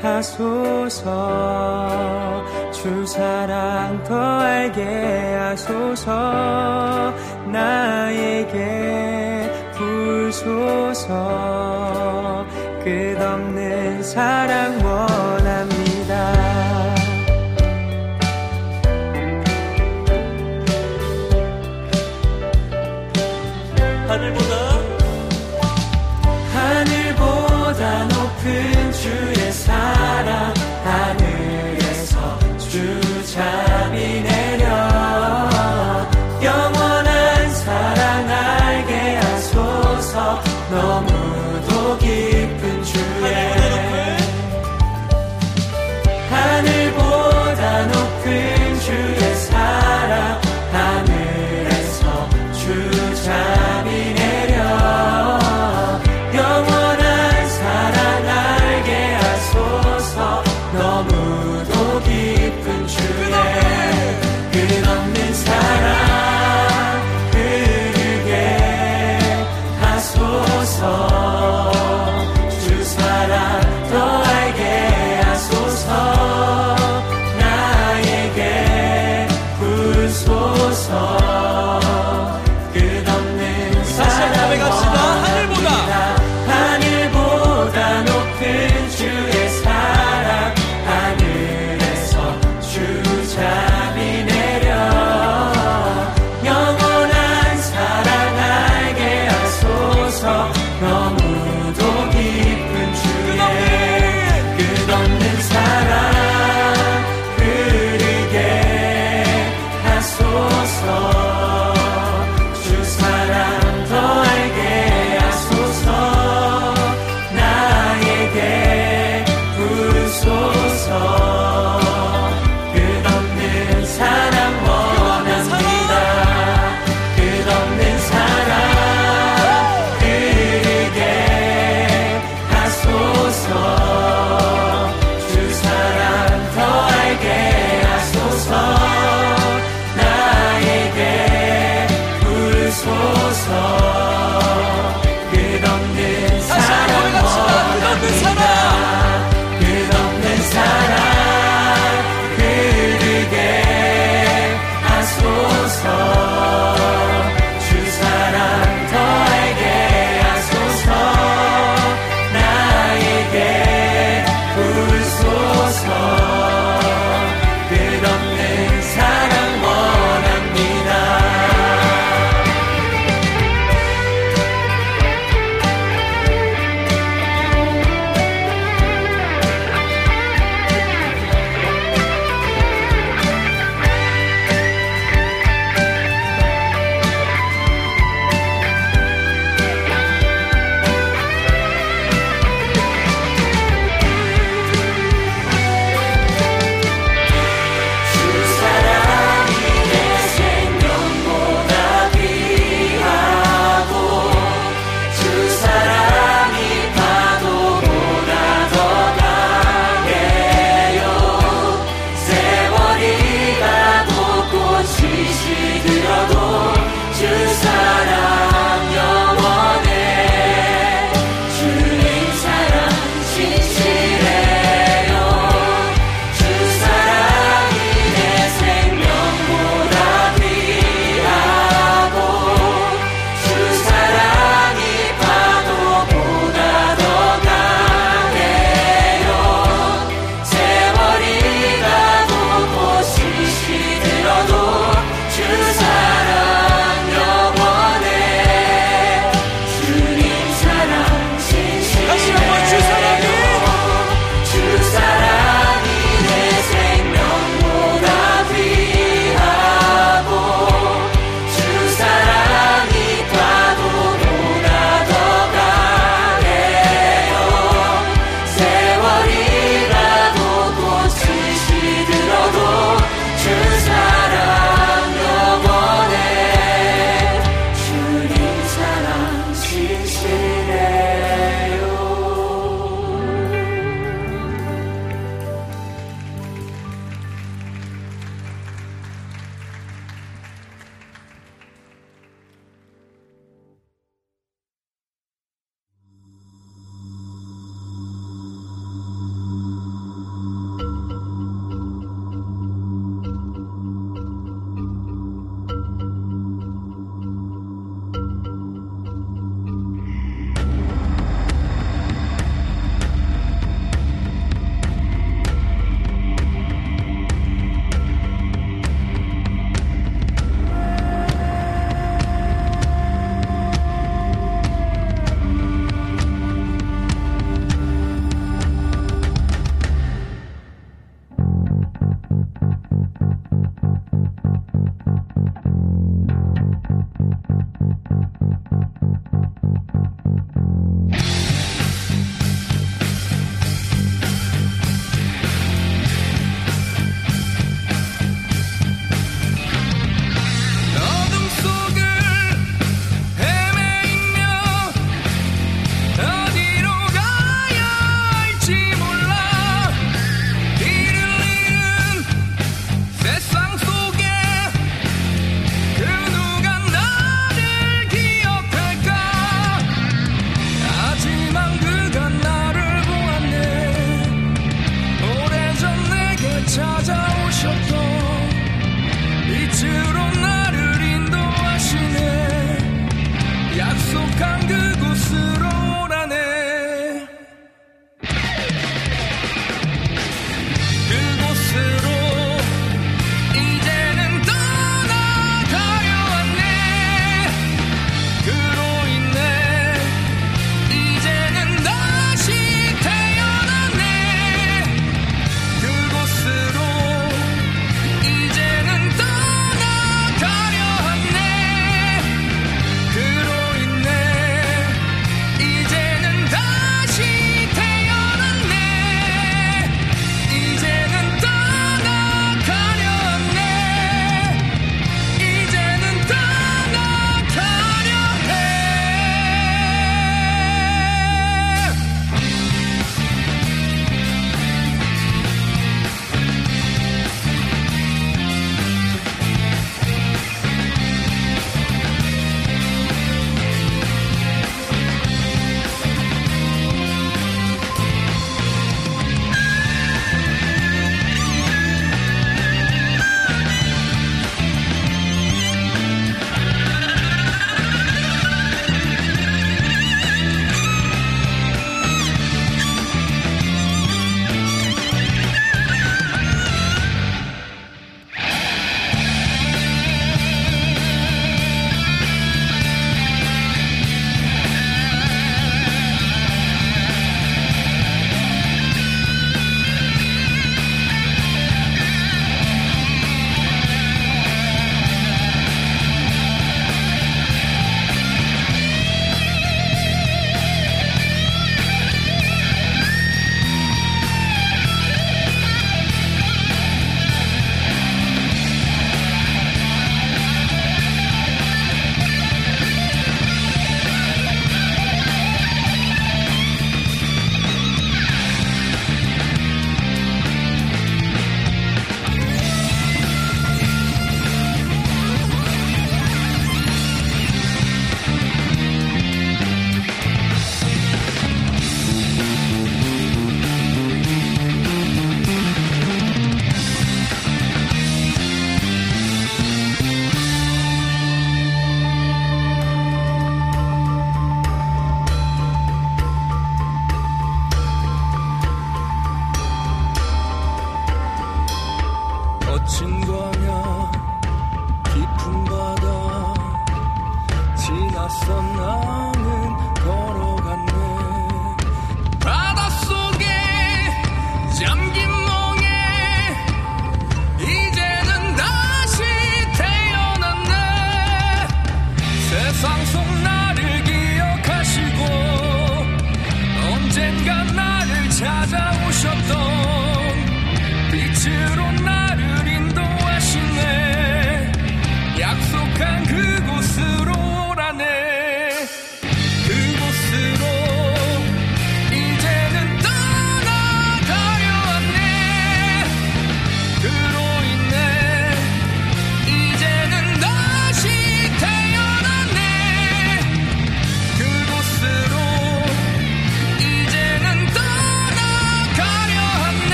하소서. 0.00 1.02
주 2.72 3.06
사랑 3.06 4.02
더 4.04 4.40
알게 4.40 5.36
하소서 5.38 6.91
끝없는 12.84 14.02
사랑 14.02 14.81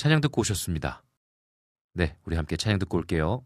찬양 0.00 0.22
듣고 0.22 0.40
오셨습니다. 0.40 1.02
네, 1.92 2.16
우리 2.24 2.34
함께 2.34 2.56
찬양 2.56 2.78
듣고 2.78 2.96
올게요. 2.96 3.44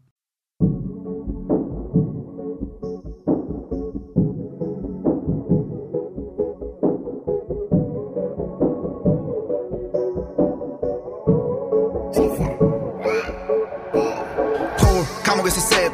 감옥에서 15.25 15.59
셋 15.59 15.91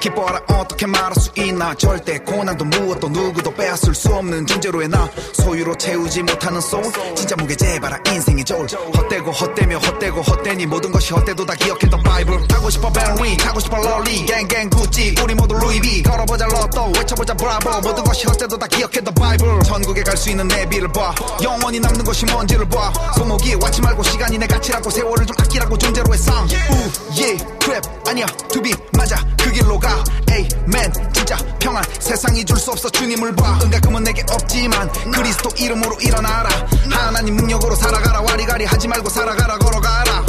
기뻐하라. 0.00 0.40
어떻게 0.48 0.86
말할 0.86 1.12
수 1.14 1.30
있나? 1.36 1.74
절대 1.74 2.18
고난도 2.18 2.64
무엇도 2.64 3.08
누구도 3.08 3.54
빼앗을 3.54 3.94
수 3.94 4.12
없는 4.14 4.46
존재로의 4.46 4.88
나. 4.88 5.08
소유로 5.34 5.76
채우지 5.76 6.22
못하는 6.22 6.60
소울 6.60 6.84
진짜 7.14 7.36
무게 7.36 7.54
재봐라 7.54 7.98
인생의 8.06 8.44
저울. 8.44 8.66
헛되고 8.66 9.30
헛되며 9.30 9.78
헛되고 9.78 10.22
헛되니 10.22 10.66
모든 10.66 10.90
것이 10.90 11.12
헛되도 11.12 11.44
다 11.44 11.54
기억했던 11.54 12.02
바이블. 12.02 12.48
타고 12.48 12.70
싶어 12.70 12.90
베리 12.90 13.36
타고 13.36 13.60
싶어 13.60 13.76
롤리 13.76 14.24
gang 14.26 14.48
gang 14.48 14.70
구찌. 14.70 15.14
우리 15.22 15.34
모두 15.34 15.54
루이비 15.54 16.02
걸어보자 16.02 16.46
로또 16.46 16.90
외쳐보자 16.96 17.34
브라보 17.34 17.70
모든 17.82 18.02
것이 18.02 18.26
헛되도 18.26 18.58
다 18.58 18.66
기억했던 18.66 19.14
바이블. 19.14 19.60
천국에 19.64 20.02
갈 20.02 20.16
수 20.16 20.30
있는 20.30 20.48
내비를 20.48 20.88
봐. 20.92 21.14
영원히 21.42 21.78
남는 21.78 22.04
것이 22.04 22.24
뭔지를 22.26 22.68
봐. 22.68 22.92
손목에 23.16 23.54
watch 23.54 23.80
말고 23.82 24.02
시간이 24.02 24.38
내 24.38 24.46
가치라고 24.46 24.88
세월을 24.90 25.26
좀 25.26 25.36
아끼라고 25.38 25.76
존재로의 25.78 26.18
삶. 26.18 26.46
to 26.48 27.36
have 27.68 27.82
아니야 28.08 28.26
to 28.50 28.62
be 28.62 28.74
맞아 28.96 29.16
그 29.40 29.50
길로 29.52 29.78
가 29.78 29.89
에이맨. 30.30 30.92
진짜 31.12 31.36
평안. 31.58 31.82
세상이 31.98 32.44
줄 32.44 32.56
수 32.56 32.70
없어 32.72 32.88
주님을 32.90 33.34
봐. 33.36 33.58
은과 33.62 33.81
금은 33.81 34.04
내게 34.04 34.22
없지만 34.30 34.90
그리스도 35.12 35.48
이름으로 35.56 35.96
일어나라. 36.00 36.48
하나님 36.90 37.36
능력으로 37.36 37.74
살아가라. 37.74 38.20
와리가리 38.22 38.64
하지 38.66 38.86
말고 38.88 39.08
살아가라. 39.08 39.58
걸어가라 39.58 40.24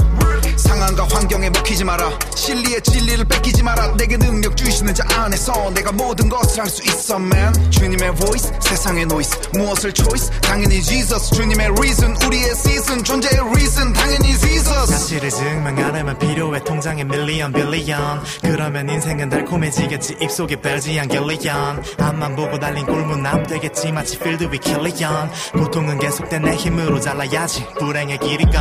상황과 0.62 1.08
환경에 1.12 1.50
먹히지 1.50 1.84
마라. 1.84 2.12
진리의 2.36 2.82
진리를 2.82 3.26
뺏기지 3.26 3.64
마라. 3.64 3.96
내게 3.98 4.18
능력 4.18 4.56
주시는 4.56 4.94
자 4.94 5.04
안에서 5.16 5.72
내가 5.74 5.92
모든 5.92 6.30
것을 6.30 6.62
할 6.62 6.70
수 6.70 6.82
있어 6.84 7.18
man. 7.18 7.54
주님의 7.72 8.16
voice 8.16 8.50
세상의 8.62 9.04
noise. 9.04 9.38
무엇을 9.54 9.94
choice? 9.96 10.30
당연히 10.42 10.82
Jesus. 10.82 11.32
주님의 11.36 11.68
reason 11.78 12.16
우리의 12.26 12.52
season. 12.52 13.04
존재의 13.04 13.40
reason 13.40 13.94
당연히 13.94 14.38
Jesus. 14.38 14.88
사실을 14.88 15.30
증명하려면 15.30 16.18
필요해. 16.20 16.64
통장에 16.64 17.04
million 17.04 17.52
billion 17.52 18.24
그러면 18.42 18.90
인생은 18.90 19.30
달콤해지겠지. 19.30 20.18
입속에 20.22 20.56
Belgian 20.62 21.08
Guylian 21.08 21.84
앞만 22.00 22.36
보고 22.36 22.58
달린 22.60 22.86
꿀문 22.86 23.24
남 23.24 23.46
되겠지. 23.46 23.92
마치 23.92 24.18
필드 24.20 24.50
위 24.52 24.58
킬리안 24.60 25.32
고통은 25.54 26.00
계속된 26.00 26.44
내 26.44 26.56
힘으로 26.56 27.00
잘라야지. 27.00 27.66
불행의 27.80 28.18
길이 28.20 28.44
건 28.46 28.54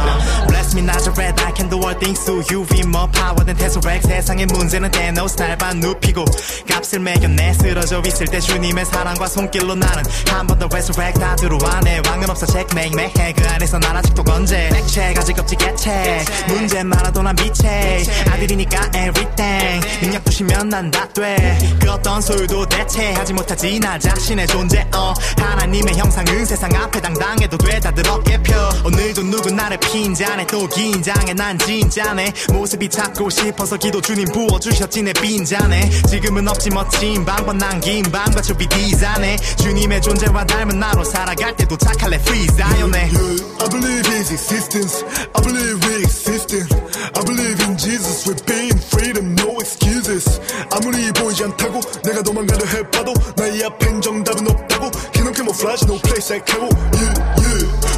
Bless 0.48 0.74
me 0.76 0.82
Nazareth. 0.82 1.40
I 1.44 1.52
can 1.54 1.68
do 1.70 1.78
all 1.90 1.98
things 1.98 2.24
you 2.50 2.64
Be 2.66 2.80
more 2.86 3.10
power 3.12 3.44
Tesseract 3.60 4.06
세상의 4.06 4.46
문제는 4.46 4.90
대노스 4.90 5.36
날반 5.36 5.80
눕히고 5.80 6.24
값을 6.68 7.00
매겨내 7.00 7.52
쓰러져 7.54 8.00
있을 8.06 8.26
때 8.26 8.38
주님의 8.40 8.84
사랑과 8.86 9.26
손길로 9.26 9.74
나는 9.74 10.02
한 10.28 10.46
번더 10.46 10.66
resurrect 10.66 11.20
다 11.20 11.34
들어와. 11.36 11.80
내 11.80 12.00
왕은 12.06 12.30
없어. 12.30 12.46
Checkmate 12.46 12.94
매해 12.94 13.32
그 13.32 13.46
안에서 13.48 13.78
난 13.78 13.96
아직도 13.96 14.22
건재. 14.22 14.70
액체 14.74 15.12
가지 15.12 15.32
껍질 15.32 15.58
개체. 15.58 16.24
문제 16.48 16.82
많아도 16.84 17.22
난 17.22 17.34
빛에 17.34 18.02
아들이니까 18.30 18.86
everything. 18.94 19.86
능력 20.00 20.24
주시면 20.24 20.68
난 20.68 20.90
다 20.90 21.06
돼. 21.08 21.58
그 21.80 21.90
어떤 21.90 22.20
소유도 22.20 22.66
대체하지 22.66 23.32
못하지. 23.32 23.78
나 23.80 23.98
자신의 23.98 24.46
존재 24.46 24.86
어. 24.94 25.12
하나님의 25.38 25.96
형상은 25.96 26.44
세상 26.44 26.70
앞에 26.74 27.00
당당해도 27.00 27.58
돼 27.58 27.80
다들 27.80 28.08
어깨 28.08 28.40
펴. 28.42 28.54
오늘도 28.84 29.22
누군 29.24 29.56
나를 29.56 29.76
핀잔해 29.78 30.46
또 30.46 30.66
긴장해. 30.68 31.34
난 31.34 31.58
진짜네 31.80 32.32
모습이 32.52 32.88
찾고 32.88 33.30
싶어서 33.30 33.76
기도 33.76 34.00
주님 34.00 34.26
부어주셨지 34.32 35.02
내 35.02 35.12
빈잔에 35.14 35.88
지금은 36.08 36.46
없지 36.46 36.68
멋진 36.70 37.24
방법 37.24 37.56
남긴 37.56 38.02
방과 38.02 38.42
저 38.42 38.54
비디자네 38.54 39.36
주님의 39.56 40.02
존재와 40.02 40.44
닮은 40.44 40.78
나로 40.78 41.04
살아갈 41.04 41.56
때도 41.56 41.78
착할래 41.78 42.18
프리자연에 42.18 43.10
I 43.60 43.68
believe 43.68 44.06
his 44.08 44.32
existence. 44.32 45.04
I 45.34 45.42
believe 45.42 45.78
we 45.86 46.02
existing. 46.02 46.66
I 47.14 47.22
believe 47.24 47.60
in 47.60 47.76
Jesus. 47.76 48.26
We're 48.26 48.40
being 48.46 48.78
freedom, 48.80 49.36
no 49.36 49.60
excuses. 49.60 50.40
아무리 50.72 51.12
보이지 51.12 51.44
않다고 51.44 51.80
내가 52.02 52.22
도망가려 52.22 52.64
해봐도 52.66 53.12
나의 53.36 53.62
앞엔 53.64 54.00
정답은 54.00 54.48
없다고. 54.48 54.90
Cannot 55.12 55.36
camouflage, 55.36 55.84
no 55.86 55.98
place 56.00 56.32
like 56.32 56.48
하고. 56.54 56.68
Yeah, 56.72 57.14
yeah. 57.36 57.49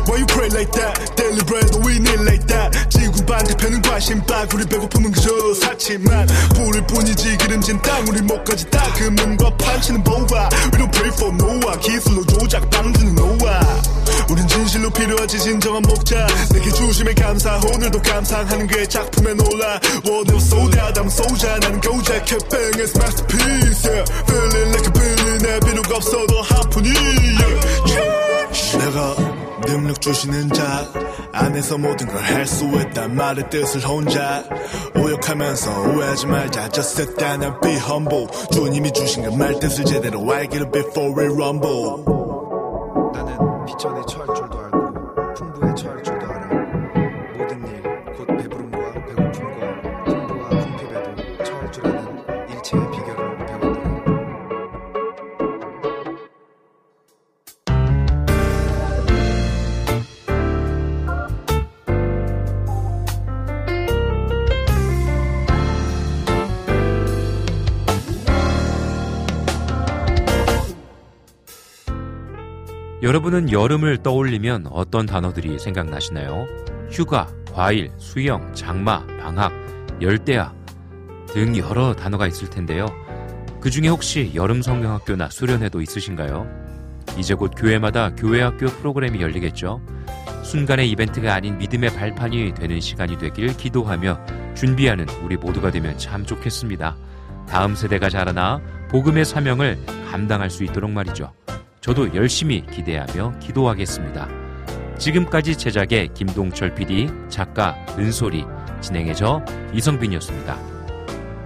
Why 0.07 0.19
you 0.19 0.27
pray 0.27 0.49
like 0.51 0.73
that? 0.73 1.17
Daily 1.17 1.43
bread, 1.45 1.71
we 1.85 1.99
need 1.99 2.21
like 2.27 2.47
that. 2.47 2.75
지구 2.91 3.25
반대편은 3.25 3.83
과신박, 3.83 4.53
우리 4.55 4.65
배고픔은 4.67 5.13
그저 5.13 5.55
사치만. 5.55 6.27
뿌릴 6.55 6.87
뿐이지 6.87 7.37
기름진 7.39 7.81
땅, 7.83 8.05
우리 8.09 8.21
목까지 8.23 8.69
닦음은과 8.71 9.57
판치는 9.57 10.03
보아. 10.05 10.49
We 10.73 10.79
don't 10.79 10.93
pray 10.93 11.11
for 11.15 11.33
Noah, 11.35 11.79
기술로 11.81 12.25
조작 12.27 12.69
방지는 12.71 13.17
Noah. 13.19 13.63
우린 14.29 14.47
진실로 14.49 14.91
필요하지 14.91 15.39
진정한 15.39 15.83
목자 15.83 16.27
내게 16.53 16.71
주심에 16.71 17.13
감사 17.15 17.61
오늘도 17.75 18.01
감상하는 18.01 18.67
그의 18.67 18.89
작품에 18.89 19.35
놀라 19.35 19.81
sold 20.43 20.79
out 20.79 21.01
I'm 21.01 21.07
soldier 21.07 21.59
나는 21.61 21.81
고작 21.81 22.25
캡뱅 22.25 22.81
as 22.81 22.97
masterpiece 22.97 23.89
yeah. 23.89 24.05
Feeling 24.27 24.71
like 24.73 24.89
a 24.89 25.39
내 25.39 25.61
필요가 25.61 25.97
없어도 25.97 26.43
한 26.43 26.71
푼이 26.71 26.89
yeah. 27.87 28.79
내가 28.79 29.42
능력 29.67 30.01
주시는 30.01 30.51
자 30.53 30.87
안에서 31.33 31.79
모든 31.79 32.07
걸 32.09 32.19
할 32.23 32.47
수 32.47 32.65
있다 32.65 33.09
말의 33.09 33.49
뜻을 33.51 33.81
혼자 33.87 34.45
오역하면서 34.97 35.81
오해하지 35.91 36.27
말자. 36.27 36.69
Just 36.71 37.01
sit 37.01 37.17
down 37.17 37.43
and 37.43 37.57
be 37.63 37.73
humble. 37.77 38.27
주님이 38.53 38.93
주신 38.93 39.23
그 39.25 39.31
말 39.37 39.59
뜻을 39.59 39.85
제대로 39.85 40.31
알기를 40.31 40.71
before 40.71 41.15
we 41.17 41.27
rumble 41.33 42.05
여러분은 73.13 73.53
여름을 73.53 73.99
떠올리면 73.99 74.69
어떤 74.71 75.05
단어들이 75.05 75.59
생각나시나요? 75.59 76.47
휴가, 76.91 77.29
과일, 77.53 77.93
수영, 77.99 78.55
장마, 78.55 79.07
방학, 79.21 79.53
열대야 80.01 80.55
등 81.27 81.55
여러 81.59 81.95
단어가 81.95 82.27
있을 82.27 82.49
텐데요. 82.49 82.87
그 83.61 83.69
중에 83.69 83.89
혹시 83.89 84.33
여름 84.35 84.63
성경학교나 84.63 85.29
수련회도 85.29 85.83
있으신가요? 85.83 86.49
이제 87.19 87.35
곧 87.35 87.53
교회마다 87.55 88.15
교회학교 88.15 88.65
프로그램이 88.69 89.21
열리겠죠. 89.21 89.83
순간의 90.43 90.91
이벤트가 90.91 91.35
아닌 91.35 91.59
믿음의 91.59 91.95
발판이 91.95 92.55
되는 92.55 92.81
시간이 92.81 93.19
되길 93.19 93.55
기도하며 93.59 94.55
준비하는 94.55 95.07
우리 95.23 95.37
모두가 95.37 95.71
되면 95.71 95.99
참 95.99 96.25
좋겠습니다. 96.25 96.97
다음 97.47 97.75
세대가 97.75 98.09
자라나 98.09 98.63
복음의 98.89 99.27
사명을 99.27 99.85
감당할 100.11 100.49
수 100.49 100.65
있도록 100.65 100.91
말이죠. 100.91 101.31
저도 101.83 102.15
열심히 102.15 102.65
기대하며 102.65 103.41
기도하겠습니다. 103.41 104.29
지금까지 104.99 105.57
제작의 105.57 106.15
김동철 106.15 106.77
PD, 106.77 107.09
작가 107.29 107.75
은솔이, 107.99 108.45
진행의 108.81 109.17
저 109.17 109.45
이성빈이었습니다. 109.75 110.57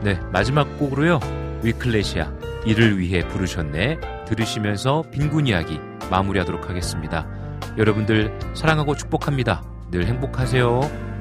네, 0.03 0.21
마지막 0.31 0.79
곡으로요. 0.79 1.21
위클레시아, 1.63 2.31
이를 2.67 2.99
위해 2.99 3.27
부르셨네. 3.27 3.99
들으시면서 4.27 5.05
빈곤 5.11 5.47
이야기 5.47 5.81
마무리하도록 6.11 6.69
하겠습니다. 6.69 7.27
여러분들 7.79 8.39
사랑하고 8.53 8.95
축복합니다. 8.95 9.65
늘 9.91 10.05
행복하세요. 10.05 11.16